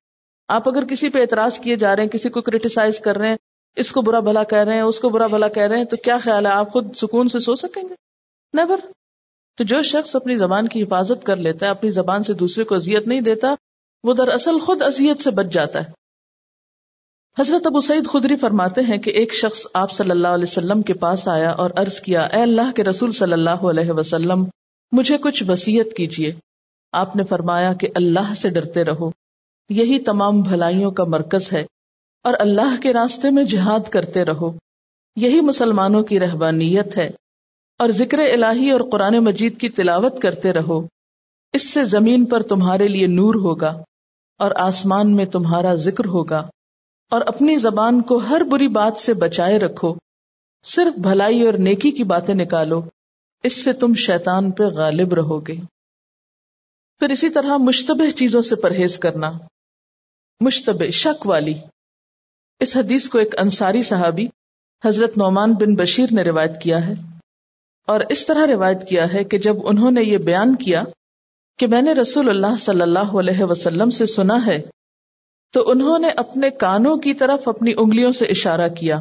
[0.49, 3.37] آپ اگر کسی پہ اعتراض کیے جا رہے ہیں، کسی کو کریٹیسائز کر رہے ہیں،
[3.77, 5.97] اس کو برا بھلا کہہ رہے ہیں، اس کو برا بھلا کہہ رہے ہیں، تو
[5.97, 7.95] کیا خیال ہے؟ آپ خود سکون سے سو سکیں گے؟
[8.53, 8.79] نیور
[9.59, 12.75] تو جو شخص اپنی زبان کی حفاظت کر لیتا ہے، اپنی زبان سے دوسرے کو
[12.75, 13.55] اذیت نہیں دیتا،
[14.05, 16.03] وہ دراصل خود اذیت سے بچ جاتا ہے۔
[17.39, 20.95] حضرت ابو سعید خدری فرماتے ہیں کہ ایک شخص آپ صلی اللہ علیہ وسلم کے
[20.95, 24.45] پاس آیا اور عرض کیا، اے اللہ کے رسول صلی اللہ علیہ وسلم،
[24.93, 26.35] مجھے کچھ وسیعت کیجیے۔
[26.93, 29.11] آپ نے فرمایا کہ اللہ سے ڈرتے رہو۔
[29.69, 31.67] یہی تمام بھلائیوں کا مرکز ہے
[32.23, 34.53] اور اللہ کے راستے میں جہاد کرتے رہو۔
[35.17, 37.11] یہی مسلمانوں کی رہبانیت ہے۔
[37.79, 40.87] اور ذکر الہی اور قرآن مجید کی تلاوت کرتے رہو۔
[41.53, 43.83] اس سے زمین پر تمہارے لیے نور ہوگا
[44.39, 46.49] اور آسمان میں تمہارا ذکر ہوگا
[47.11, 49.95] اور اپنی زبان کو ہر بری بات سے بچائے رکھو۔
[50.65, 52.83] صرف بھلائی اور نیکی کی باتیں نکالو۔
[53.43, 55.55] اس سے تم شیطان پہ غالب رہو گے
[56.99, 59.33] پھر اسی طرح مشتبہ چیزوں سے پرہیز کرنا۔
[60.41, 61.55] مشتبہ شک والی۔
[62.61, 64.27] اس حدیث کو ایک انصاری صحابی،
[64.85, 67.12] حضرت نعمان بن بشیر نے روایت کیا ہے۔
[67.87, 70.83] اور اس طرح روایت کیا ہے کہ جب انہوں نے یہ بیان کیا
[71.59, 74.63] کہ میں نے رسول اللہ صلی اللہ علیہ وسلم سے سنا ہے،
[75.53, 78.99] تو انہوں نے اپنے کانوں کی طرف اپنی انگلیوں سے اشارہ کیا۔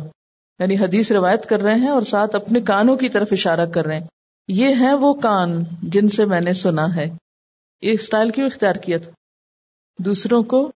[0.59, 3.99] یعنی حدیث روایت کر رہے ہیں اور ساتھ اپنے کانوں کی طرف اشارہ کر رہے
[3.99, 4.07] ہیں۔
[4.47, 7.05] یہ ہیں وہ کان جن سے میں نے سنا ہے۔
[7.81, 9.11] یہ اسٹائل کیوں اختیار کیا تھا؟
[9.99, 10.71] دوسروں کو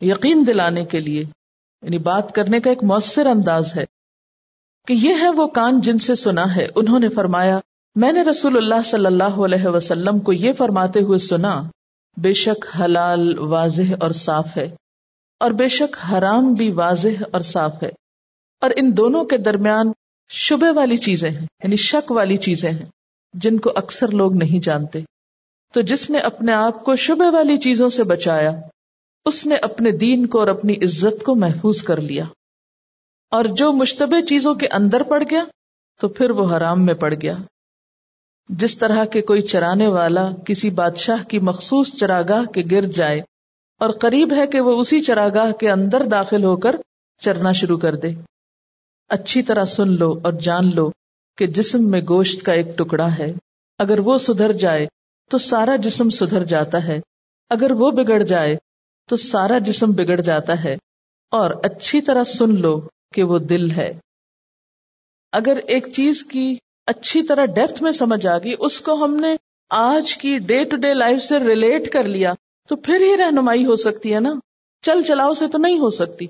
[0.00, 1.20] یقین دلانے کے لیے
[1.82, 3.84] یعنی بات کرنے کا ایک مؤثر انداز ہے۔
[4.86, 7.60] کہ یہ ہے وہ کان جن سے سنا ہے۔ انہوں نے فرمایا،
[7.94, 11.62] میں نے رسول اللہ صلی اللہ علیہ وسلم کو یہ فرماتے ہوئے سنا،
[12.16, 14.76] بے شک حلال، واضح اور صاف ہے۔
[15.40, 17.90] اور بے شک حرام بھی واضح اور صاف ہے۔
[18.60, 19.92] اور ان دونوں کے درمیان
[20.28, 22.86] شبے والی چیزیں ہیں یعنی شک والی چیزیں ہیں،
[23.34, 25.00] جن کو اکثر لوگ نہیں جانتے۔
[25.72, 28.52] تو جس نے اپنے آپ کو شبے والی چیزوں سے بچایا،
[29.24, 32.24] اس نے اپنے دین کو اور اپنی عزت کو محفوظ کر لیا۔
[33.30, 35.44] اور جو مشتبہ چیزوں کے اندر پڑ گیا
[36.00, 37.36] تو پھر وہ حرام میں پڑ گیا۔
[38.48, 43.20] جس طرح کے کوئی چرانے والا کسی بادشاہ کی مخصوص چراگاہ کے گرد جائے
[43.80, 46.76] اور قریب ہے کہ وہ اسی چراگاہ کے اندر داخل ہو کر
[47.20, 48.08] چرنا شروع کر دے۔
[49.08, 50.90] اچھی طرح سن لو اور جان لو
[51.38, 53.32] کہ جسم میں گوشت کا ایک ٹکڑا ہے۔
[53.78, 54.86] اگر وہ سدھر جائے
[55.30, 57.00] تو سارا جسم سدھر جاتا ہے۔
[57.50, 58.56] اگر وہ بگڑ جائے
[59.08, 60.76] تو سارا جسم بگڑ جاتا ہے۔
[61.30, 62.80] اور اچھی طرح سن لو
[63.16, 63.98] کہ وہ دل ہے۔
[65.32, 66.56] اگر ایک چیز کی
[66.86, 69.36] اچھی طرح ڈیپتھ میں سمجھ آ گئی، اس کو ہم نے
[69.70, 72.34] آج کی ڈے ٹو ڈے لائف سے ریلیٹ کر لیا،
[72.68, 74.34] تو پھر ہی رہنمائی ہو سکتی ہے نا۔
[74.82, 76.26] چل چلاؤ سے تو نہیں ہو سکتی۔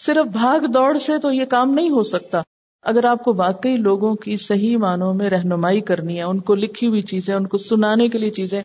[0.00, 2.42] صرف بھاگ دوڑ سے تو یہ کام نہیں ہو سکتا۔
[2.82, 6.86] اگر آپ کو واقعی لوگوں کی صحیح معنوں میں رہنمائی کرنی ہے، ان کو لکھی
[6.86, 8.62] ہوئی چیزیں، ان کو سنانے کے لیے چیزیں،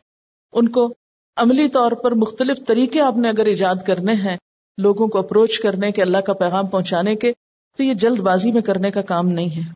[0.52, 0.94] ان کو
[1.36, 4.36] عملی طور پر مختلف طریقے آپ نے اگر ایجاد کرنے ہیں
[4.78, 7.32] لوگوں کو اپروچ کرنے کے، اللہ کا پیغام پہنچانے کے،
[7.76, 9.72] تو یہ جلد بازی میں کرنے کا کام نہیں ہے۔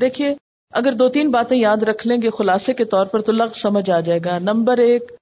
[0.00, 0.36] دیکھیے،
[0.70, 3.90] اگر دو تین باتیں یاد رکھ لیں گے خلاصے کے طور پر تو لغ سمجھ
[3.90, 5.12] آ جائے گا۔ نمبر ایک،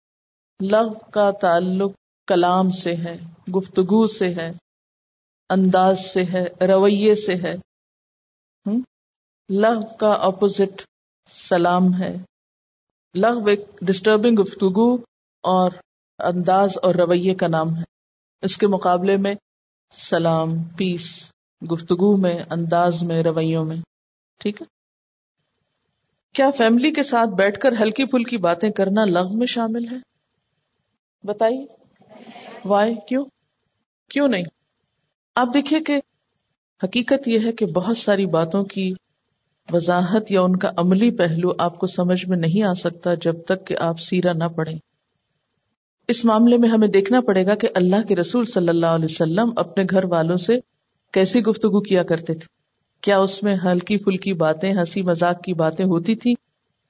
[0.71, 1.93] لغ کا تعلق
[2.27, 3.19] کلام سے ہے،
[3.57, 4.53] گفتگو سے ہے،
[5.51, 7.55] انداز سے ہے، رویے سے ہے۔
[9.49, 10.83] لغ کا اپوزٹ
[11.27, 12.17] سلام ہے۔
[13.15, 14.95] لغ ایک ڈسٹربنگ گفتگو
[15.43, 15.71] اور
[16.19, 17.98] انداز اور رویے کا نام ہے۔
[18.43, 19.35] اس کے مقابلے میں
[19.93, 21.33] سلام پیس
[21.73, 23.77] گفتگو میں، انداز میں، رویوں میں۔
[24.39, 24.67] ٹھیک ہے؟
[26.35, 29.97] کیا فیملی کے ساتھ بیٹھ کر ہلکی پھلکی باتیں کرنا لغ میں شامل ہے؟
[31.25, 31.67] بتائیے۔
[32.65, 33.25] وائی کیوں؟
[34.11, 34.45] کیوں نہیں؟
[35.35, 36.01] آپ دیکھیے کہ
[36.85, 38.95] حقیقت یہ ہے کہ بہت ساری باتوں کی
[39.73, 43.67] وضاحت یا ان کا عملی پہلو آپ کو سمجھ میں نہیں آ سکتا جب تک
[43.67, 44.79] کہ آپ سیرا نہ پڑھیں۔
[46.09, 49.51] اس معاملے میں ہمیں دیکھنا پڑے گا کہ اللہ کے رسول صلی اللہ علیہ وسلم
[49.57, 50.57] اپنے گھر والوں سے
[51.13, 52.47] کیسی گفتگو کیا کرتے تھے۔
[53.01, 56.35] کیا اس میں ہلکی پھلکی باتیں، ہنسی مذاق کی باتیں ہوتی تھی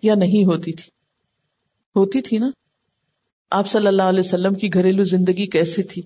[0.03, 0.91] یا نہیں ہوتی تھی
[1.97, 2.51] ہوتی تھی نا؟
[3.51, 6.03] آپ صلی اللہ علیہ وسلم کی گھریلو زندگی کیسی تھی؟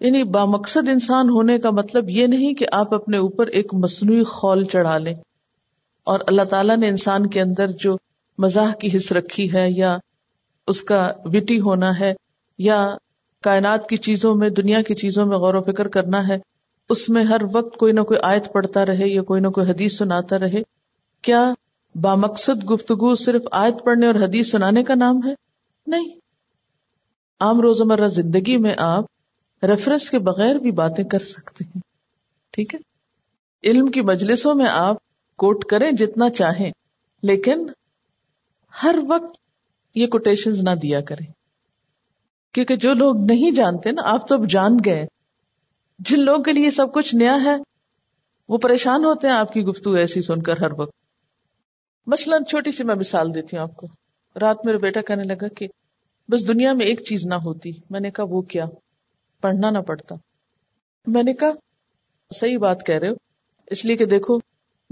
[0.00, 4.64] یعنی بامقصد انسان ہونے کا مطلب یہ نہیں کہ آپ اپنے اوپر ایک مصنوعی خول
[4.64, 5.14] چڑھا لیں
[6.04, 7.96] اور اللہ تعالیٰ نے انسان کے اندر جو
[8.38, 9.98] مزاح کی حص رکھی ہے یا
[10.66, 12.14] اس کا وٹی ہونا ہے
[12.58, 12.96] یا
[13.42, 16.38] کائنات کی چیزوں میں، دنیا کی چیزوں میں غور و فکر کرنا ہے،
[16.88, 19.98] اس میں ہر وقت کوئی نہ کوئی آیت پڑھتا رہے یا کوئی نہ کوئی حدیث
[19.98, 20.62] سناتا رہے،
[21.22, 21.52] کیا
[21.94, 25.34] بامقصد گفتگو صرف آیت پڑھنے اور حدیث سنانے کا نام ہے؟
[25.86, 26.08] نہیں۔
[27.40, 29.04] عام روزمرہ زندگی میں آپ
[29.62, 31.80] ریفرنس کے بغیر بھی باتیں کر سکتے ہیں۔
[32.50, 32.80] ٹھیک ہے۔
[33.64, 34.96] علم کی مجلسوں میں آپ
[35.36, 36.70] کوٹ کریں جتنا چاہیں،
[37.22, 37.66] لیکن
[38.82, 39.36] ہر وقت
[39.94, 41.35] یہ کوٹیشن نہ دیا کریں۔
[42.56, 45.06] کیونکہ جو لوگ نہیں جانتے نا، آپ تو اب جان گئے۔
[45.98, 47.56] جن لوگوں کے لیے سب کچھ نیا ہے،
[48.48, 50.92] وہ پریشان ہوتے ہیں آپ کی گفتگو ایسی سن کر ہر وقت۔
[52.06, 53.86] مثلاً چھوٹی سی میں مثال دیتی ہوں آپ کو۔
[54.40, 55.68] رات میرے بیٹا کہنے لگا کہ
[56.28, 58.64] بس دنیا میں ایک چیز نہ ہوتی۔ میں نے کہا، وہ کیا؟
[59.40, 60.14] پڑھنا نہ پڑتا۔
[61.06, 61.50] میں نے کہا،
[62.34, 63.14] صحیح بات کہہ رہے ہو۔
[63.66, 64.38] اس لیے کہ دیکھو،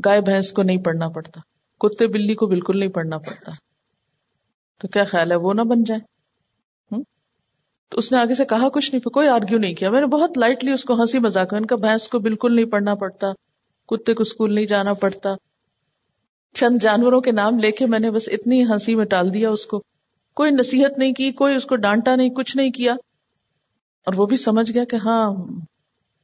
[0.04, 1.40] گائے بھینس کو نہیں پڑھنا پڑتا۔
[1.80, 3.52] کتے بلی کو بالکل نہیں پڑھنا پڑتا۔
[4.80, 6.00] تو کیا خیال ہے، وہ نہ بن جائے؟
[6.94, 7.04] ہوں
[7.90, 10.38] تو اس نے آگے سے کہا، کچھ نہیں، کوئی آرگیو نہیں کیا۔ میں نے بہت
[10.38, 13.32] لائٹلی اس کو ہنسی مذاق ان کا بھینس کو بالکل نہیں پڑھنا پڑتا۔
[13.88, 15.30] کتے کو اسکول نہیں جانا پڑتا۔
[16.54, 19.66] چند جانوروں کے نام لے کے میں نے بس اتنی ہنسی میں ٹال دیا اس
[19.66, 19.82] کو۔
[20.34, 22.92] کوئی نصیحت نہیں کی، کوئی اس کو ڈانٹا نہیں، کچھ نہیں کیا۔
[24.06, 25.34] اور وہ بھی سمجھ گیا کہ ہاں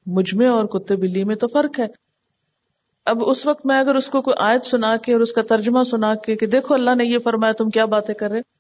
[0.07, 1.87] مجھ میں اور کتے بلی میں تو فرق ہے۔
[3.07, 5.83] اب اس وقت میں اگر اس کو کوئی آیت سنا کے اور اس کا ترجمہ
[5.83, 8.60] سنا کے کہ دیکھو اللہ نے یہ فرمایا، تم کیا باتیں کر رہے؟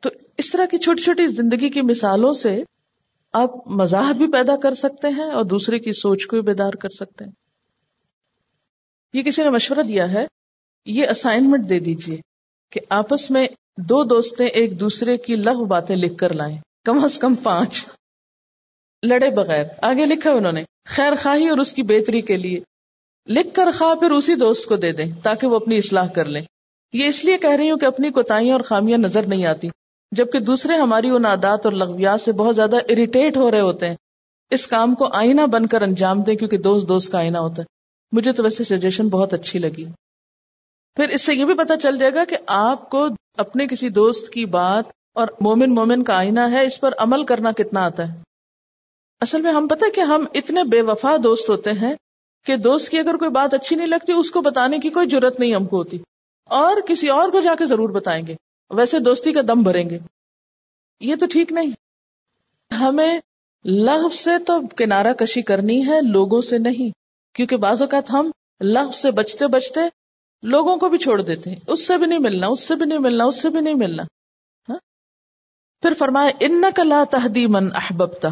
[0.00, 2.64] تو اس طرح کی چھوٹی چھوٹی زندگی کی مثالوں سے
[3.32, 6.88] آپ مزاح بھی پیدا کر سکتے ہیں اور دوسرے کی سوچ کو بھی بیدار کر
[6.88, 7.32] سکتے ہیں۔
[9.12, 10.26] یہ کسی نے مشورہ دیا ہے؟
[10.86, 12.20] یہ اسائنمنٹ دے دیجیے
[12.70, 17.18] کہ آپس میں دو دوستیں ایک دوسرے کی لغ باتیں لکھ کر لائیں۔ کم از
[17.18, 17.86] کم پانچ۔
[19.02, 22.60] لڑے بغیر۔ آگے لکھا انہوں نے، خیر خواہی اور اس کی بہتری کے لیے۔
[23.26, 26.42] لکھ کر خواہ پھر اسی دوست کو دے دیں تاکہ وہ اپنی اصلاح کر لیں۔
[26.92, 29.68] یہ اس لیے کہہ رہی ہوں کہ اپنی کوتاہیاں اور خامیاں نظر نہیں آتی۔
[30.12, 33.96] جبکہ دوسرے ہماری ان عادات اور لغویات سے بہت زیادہ اریٹیٹ ہو رہے ہوتے ہیں۔
[34.50, 37.66] اس کام کو آئینہ بن کر انجام دیں کیونکہ دوست دوست کا آئینہ ہوتا ہے۔
[38.12, 39.84] مجھے تو ویسے سجیشن بہت اچھی لگی۔
[40.96, 44.28] پھر اس سے یہ بھی پتا چل جائے گا کہ آپ کو اپنے کسی دوست
[44.28, 44.84] کی بات
[45.14, 48.22] اور مومن مومن کا آئینہ ہے، اس پر عمل کرنا کتنا آتا ہے۔
[49.20, 51.94] اصل میں ہم پتہ کہ ہم اتنے بے وفا دوست ہوتے ہیں
[52.46, 55.40] کہ دوست کی اگر کوئی بات اچھی نہیں لگتی، اس کو بتانے کی کوئی ضرورت
[55.40, 55.98] نہیں ہم کو ہوتی۔
[56.44, 58.34] اور کسی اور کو جا کے ضرور بتائیں گے۔
[58.70, 59.98] ویسے دوستی کا دم بھریں گے۔
[61.00, 61.70] یہ تو ٹھیک نہیں۔
[62.74, 63.20] ہمیں
[63.64, 66.90] لغ سے تو کنارہ کشی کرنی ہے، لوگوں سے نہیں۔
[67.34, 69.80] کیونکہ بعض اوقات ہم لغ سے بچتے بچتے
[70.42, 72.98] لوگوں کو بھی چھوڑ دیتے ہیں۔ اس سے بھی نہیں ملنا، اس سے بھی نہیں
[72.98, 74.02] ملنا، اس سے بھی نہیں ملنا۔
[74.68, 74.78] ہاں؟
[75.82, 78.28] پھر فرمایا ان کا لا تحدی من احبتا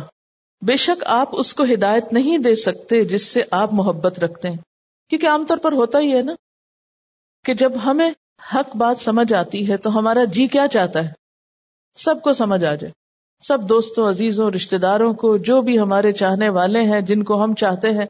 [0.63, 4.57] بے شک آپ اس کو ہدایت نہیں دے سکتے جس سے آپ محبت رکھتے ہیں۔
[5.09, 6.33] کیونکہ عام طور پر ہوتا ہی ہے نا
[7.45, 8.11] کہ جب ہمیں
[8.55, 11.13] حق بات سمجھ آتی ہے تو ہمارا جی کیا چاہتا ہے؟
[11.95, 12.93] سب کو سمجھ آ جائے۔
[13.43, 17.55] سب دوستوں، عزیزوں رشتے داروں کو جو بھی ہمارے چاہنے والے ہیں، جن کو ہم
[17.55, 18.07] چاہتے ہیں،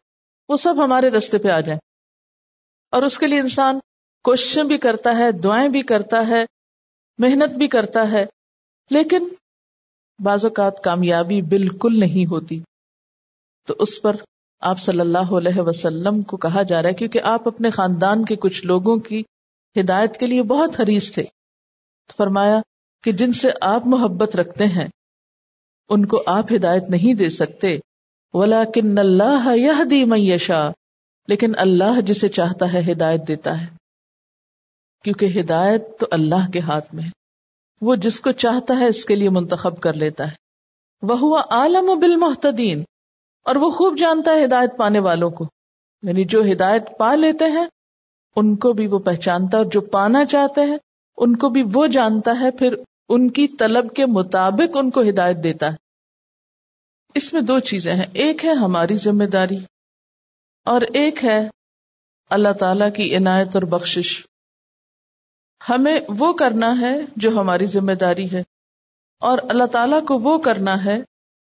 [0.48, 1.78] وہ سب ہمارے رستے پہ آ جائیں۔
[2.90, 3.78] اور اس کے لیے انسان
[4.24, 6.44] کوششیں بھی کرتا ہے، دعائیں بھی کرتا ہے،
[7.18, 8.26] محنت بھی کرتا ہے،
[8.90, 9.28] لیکن
[10.18, 12.62] بعض اوقات کامیابی بالکل نہیں ہوتی۔
[13.66, 14.16] تو اس پر
[14.60, 18.36] آپ صلی اللہ علیہ وسلم کو کہا جا رہا ہے، کیونکہ آپ اپنے خاندان کے
[18.36, 19.22] کچھ لوگوں کی
[19.80, 21.22] ہدایت کے لیے بہت حریص تھے۔
[22.16, 22.60] فرمایا
[23.04, 24.88] کہ جن سے آپ محبت رکھتے ہیں،
[25.88, 27.78] ان کو آپ ہدایت نہیں دے سکتے۔
[28.34, 30.70] ولا کن اللہ یہ دی میشا
[31.28, 33.66] لیکن اللہ جسے چاہتا ہے ہدایت دیتا ہے۔
[35.04, 37.08] کیونکہ ہدایت تو اللہ کے ہاتھ میں ہے۔
[37.80, 40.34] وہ جس کو چاہتا ہے اس کے لیے منتخب کر لیتا ہے۔
[41.02, 42.84] وہ ہوا عالم و بالمحتدین
[43.44, 45.44] اور وہ خوب جانتا ہے ہدایت پانے والوں کو۔
[46.02, 47.66] یعنی جو ہدایت پا لیتے ہیں
[48.36, 50.76] ان کو بھی وہ پہچانتا ہے اور جو پانا چاہتے ہیں،
[51.16, 52.74] ان کو بھی وہ جانتا ہے، پھر
[53.08, 55.76] ان کی طلب کے مطابق ان کو ہدایت دیتا ہے۔
[57.14, 59.58] اس میں دو چیزیں ہیں، ایک ہے ہماری ذمہ داری
[60.64, 61.48] اور ایک ہے
[62.30, 64.26] اللہ تعالی کی عنایت اور بخشش۔
[65.68, 68.42] ہمیں وہ کرنا ہے جو ہماری ذمہ داری ہے
[69.18, 70.96] اور اللہ تعالیٰ کو وہ کرنا ہے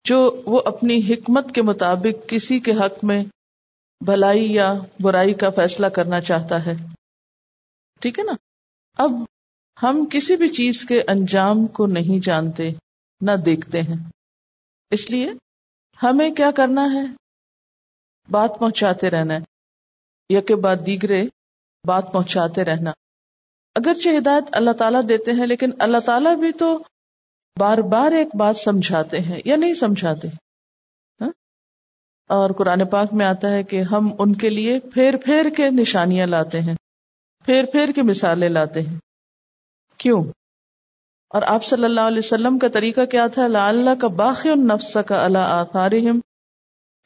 [0.04, 3.24] جو وہ اپنی حکمت کے مطابق کسی کے حق میں
[4.06, 6.74] بھلائی یا برائی کا فیصلہ کرنا چاہتا ہے۔
[8.02, 8.32] ٹھیک ہے نا؟
[8.98, 9.12] اب
[9.84, 12.70] ہم کسی بھی چیز کے انجام کو نہیں جانتے،
[13.22, 14.10] نہ دیکھتے ہیں۔
[14.91, 15.32] اس لیے
[16.04, 17.06] ہمیں کیا کرنا ہے؟
[18.32, 19.39] بات پہنچاتے رہنا ہے۔
[20.30, 21.24] یا کہ بعد دیگرے
[21.84, 22.91] بات پہنچاتے رہنا۔
[23.76, 26.84] اگرچہ ہدایت اللہ تعالیٰ دیتے ہیں، لیکن اللہ تعالیٰ بھی تو
[27.60, 30.47] بار بار ایک بات سمجھاتے ہیں یا نہیں سمجھاتے۔ ہاں؟
[32.28, 36.28] اور قرآن پاک میں آتا ہے کہ ہم ان کے لیے پھیر پھیر کے نشانیاں
[36.28, 36.76] لاتے ہیں،
[37.46, 39.00] پھیر پھیر کے مثالیں لاتے ہیں۔
[39.98, 40.24] کیوں؟
[41.30, 45.26] اور آپ صلی اللہ علیہ وسلم کا طریقہ کیا تھا؟ اللہ کا باقی النفس کا
[45.26, 46.20] اللہ آثارہم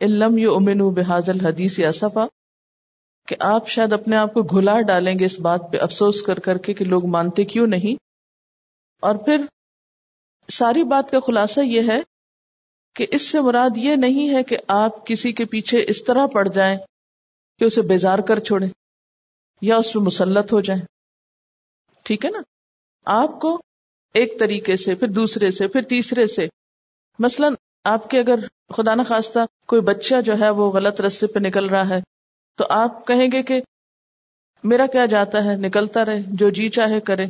[0.02, 2.26] علم یو امن بحاظ الحدیث اصفا۔
[3.28, 6.58] کہ آپ شاید اپنے آپ کو گھلا ڈالیں گے اس بات پہ افسوس کر کر
[6.58, 8.04] کے کہ لوگ مانتے کیوں نہیں۔
[9.00, 9.42] اور پھر
[10.50, 12.02] ساری بات کا خلاصہ یہ ہے
[12.94, 16.48] کہ اس سے مراد یہ نہیں ہے کہ آپ کسی کے پیچھے اس طرح پڑ
[16.48, 16.78] جائیں
[17.60, 18.70] کہ اسے بیزار کر چھوڑیں
[19.62, 20.82] یا اس پہ مسلط ہو جائیں۔
[22.04, 22.42] ٹھیک ہے نا؟
[23.06, 23.62] آپ کو
[24.14, 26.48] ایک طریقے سے، پھر دوسرے سے، پھر تیسرے سے۔
[27.20, 27.48] مثلا
[27.84, 28.36] آپ کے اگر
[28.70, 32.00] خدا نخواستہ کوئی بچہ جو ہے وہ غلط رستے پہ نکل رہا ہے،
[32.56, 33.62] تو آپ کہیں گے کہ
[34.64, 37.26] میرا کیا جاتا ہے؟ نکلتا رہے، جو جی چاہے کرے۔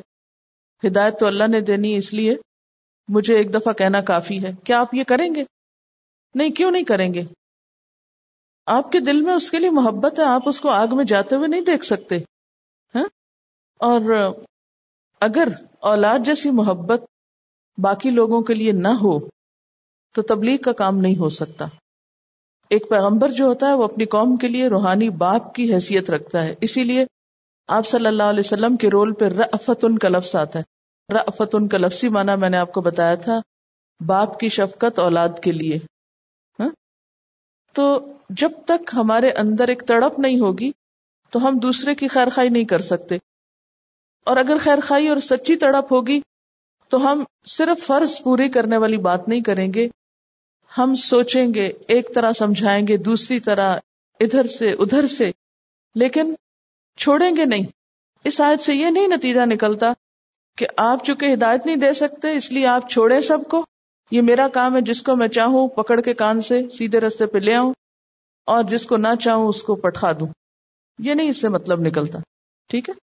[0.88, 2.36] ہدایت تو اللہ نے دینی اس لیے
[3.12, 5.44] مجھے ایک دفعہ کہنا کافی ہے۔ کیا آپ یہ کریں گے؟
[6.36, 7.22] نہیں، کیوں نہیں کریں گے؟
[8.66, 11.36] آپ کے دل میں اس کے لیے محبت ہے، آپ اس کو آگ میں جاتے
[11.36, 12.18] ہوئے نہیں دیکھ سکتے۔
[12.96, 13.04] ہاں؟
[13.80, 14.02] اور
[15.20, 15.48] اگر
[15.80, 17.04] اولاد جیسی محبت
[17.78, 19.20] باقی لوگوں کے لیے نہ ہو،
[20.14, 21.66] تو تبلیغ کا کام نہیں ہو سکتا۔
[22.70, 26.44] ایک پیغمبر جو ہوتا ہے، وہ اپنی قوم کے لیے روحانی باپ کی حیثیت رکھتا
[26.44, 27.06] ہے۔ اسی لیے
[27.68, 30.81] آپ صلی اللہ علیہ وسلم کے رول پہ رفت ان کا لفظ آتا ہے۔
[31.12, 33.42] رفت ان کا لفظی مانا میں نے آپ کو بتایا تھا،
[34.06, 35.80] باپ کی شفقت اولاد کے لیے۔
[36.60, 36.70] ہاں؟
[37.74, 40.72] تو جب تک ہمارے اندر ایک تڑپ نہیں ہوگی،
[41.30, 43.18] تو ہم دوسرے کی خیر خائی نہیں کر سکتے۔
[44.24, 46.22] اور اگر خیر خائی اور سچی تڑپ ہوگی،
[46.90, 49.88] تو ہم صرف فرض پوری کرنے والی بات نہیں کریں گے۔
[50.78, 53.78] ہم سوچیں گے، ایک طرح سمجھائیں گے، دوسری طرح
[54.20, 55.32] ادھر سے ادھر سے۔
[55.96, 56.34] لیکن
[56.98, 57.64] چھوڑیں گے نہیں۔
[58.24, 59.94] اس آیت سے یہ نہیں نتیجہ نکلتا
[60.58, 63.66] کہ آپ چونکہ ہدایت نہیں دے سکتے، اس لیے آپ چھوڑیں سب کو۔
[64.12, 67.38] یہ میرا کام ہے، جس کو میں چاہوں، پکڑ کے کان سے سیدھے رستے پہ
[67.38, 67.74] لے آؤں
[68.46, 70.28] اور جس کو نہ چاہوں، اس کو پٹھا دوں۔
[71.00, 72.20] یہ نہیں، اس سے مطلب نکلتا۔
[72.68, 72.94] ٹھیک ہے؟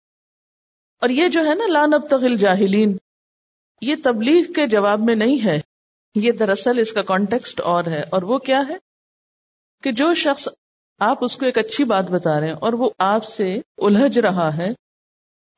[1.01, 2.97] اور یہ جو ہے نا لان اب تغل جاہلین
[3.81, 5.61] یہ تبلیغ کے جواب میں نہیں ہے۔
[6.15, 8.77] یہ دراصل اس کا کانٹیکسٹ اور ہے۔ اور وہ کیا ہے؟
[9.83, 10.49] کہ جو شخص،
[10.99, 14.57] آپ اس کو ایک اچھی بات بتا رہے ہیں اور وہ آپ سے الجھ رہا
[14.57, 14.73] ہے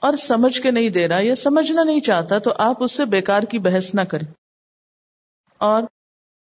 [0.00, 3.42] اور سمجھ کے نہیں دے رہا یا سمجھنا نہیں چاہتا تو آپ اس سے بیکار
[3.42, 4.32] کی بحث نہ کریں۔
[5.58, 5.82] اور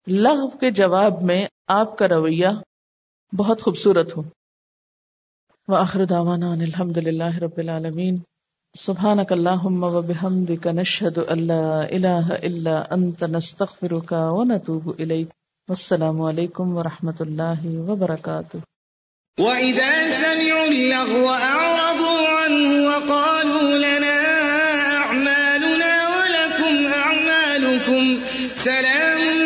[0.08, 2.48] لغ کے جواب میں آپ کا رویہ
[3.38, 4.24] بہت خوبصورت ہو۔
[5.68, 8.18] وآخر دعوانا ان الحمد للہ رب العالمین۔
[8.74, 15.30] سبحانك اللهم وبحمدك نشهد ان لا اله الا انت نستغفرك ونتوب اليك
[15.70, 18.58] والسلام علیکم ورحمۃ اللہ وبرکاتہ۔
[19.42, 21.75] وَإِذَا سَمِعُوا اللَّغْوَ أَعْرَضُوا
[22.46, 24.18] عنه وقالوا لنا
[24.98, 28.20] أعمالنا ولكم أعمالكم.
[28.56, 29.45] سلام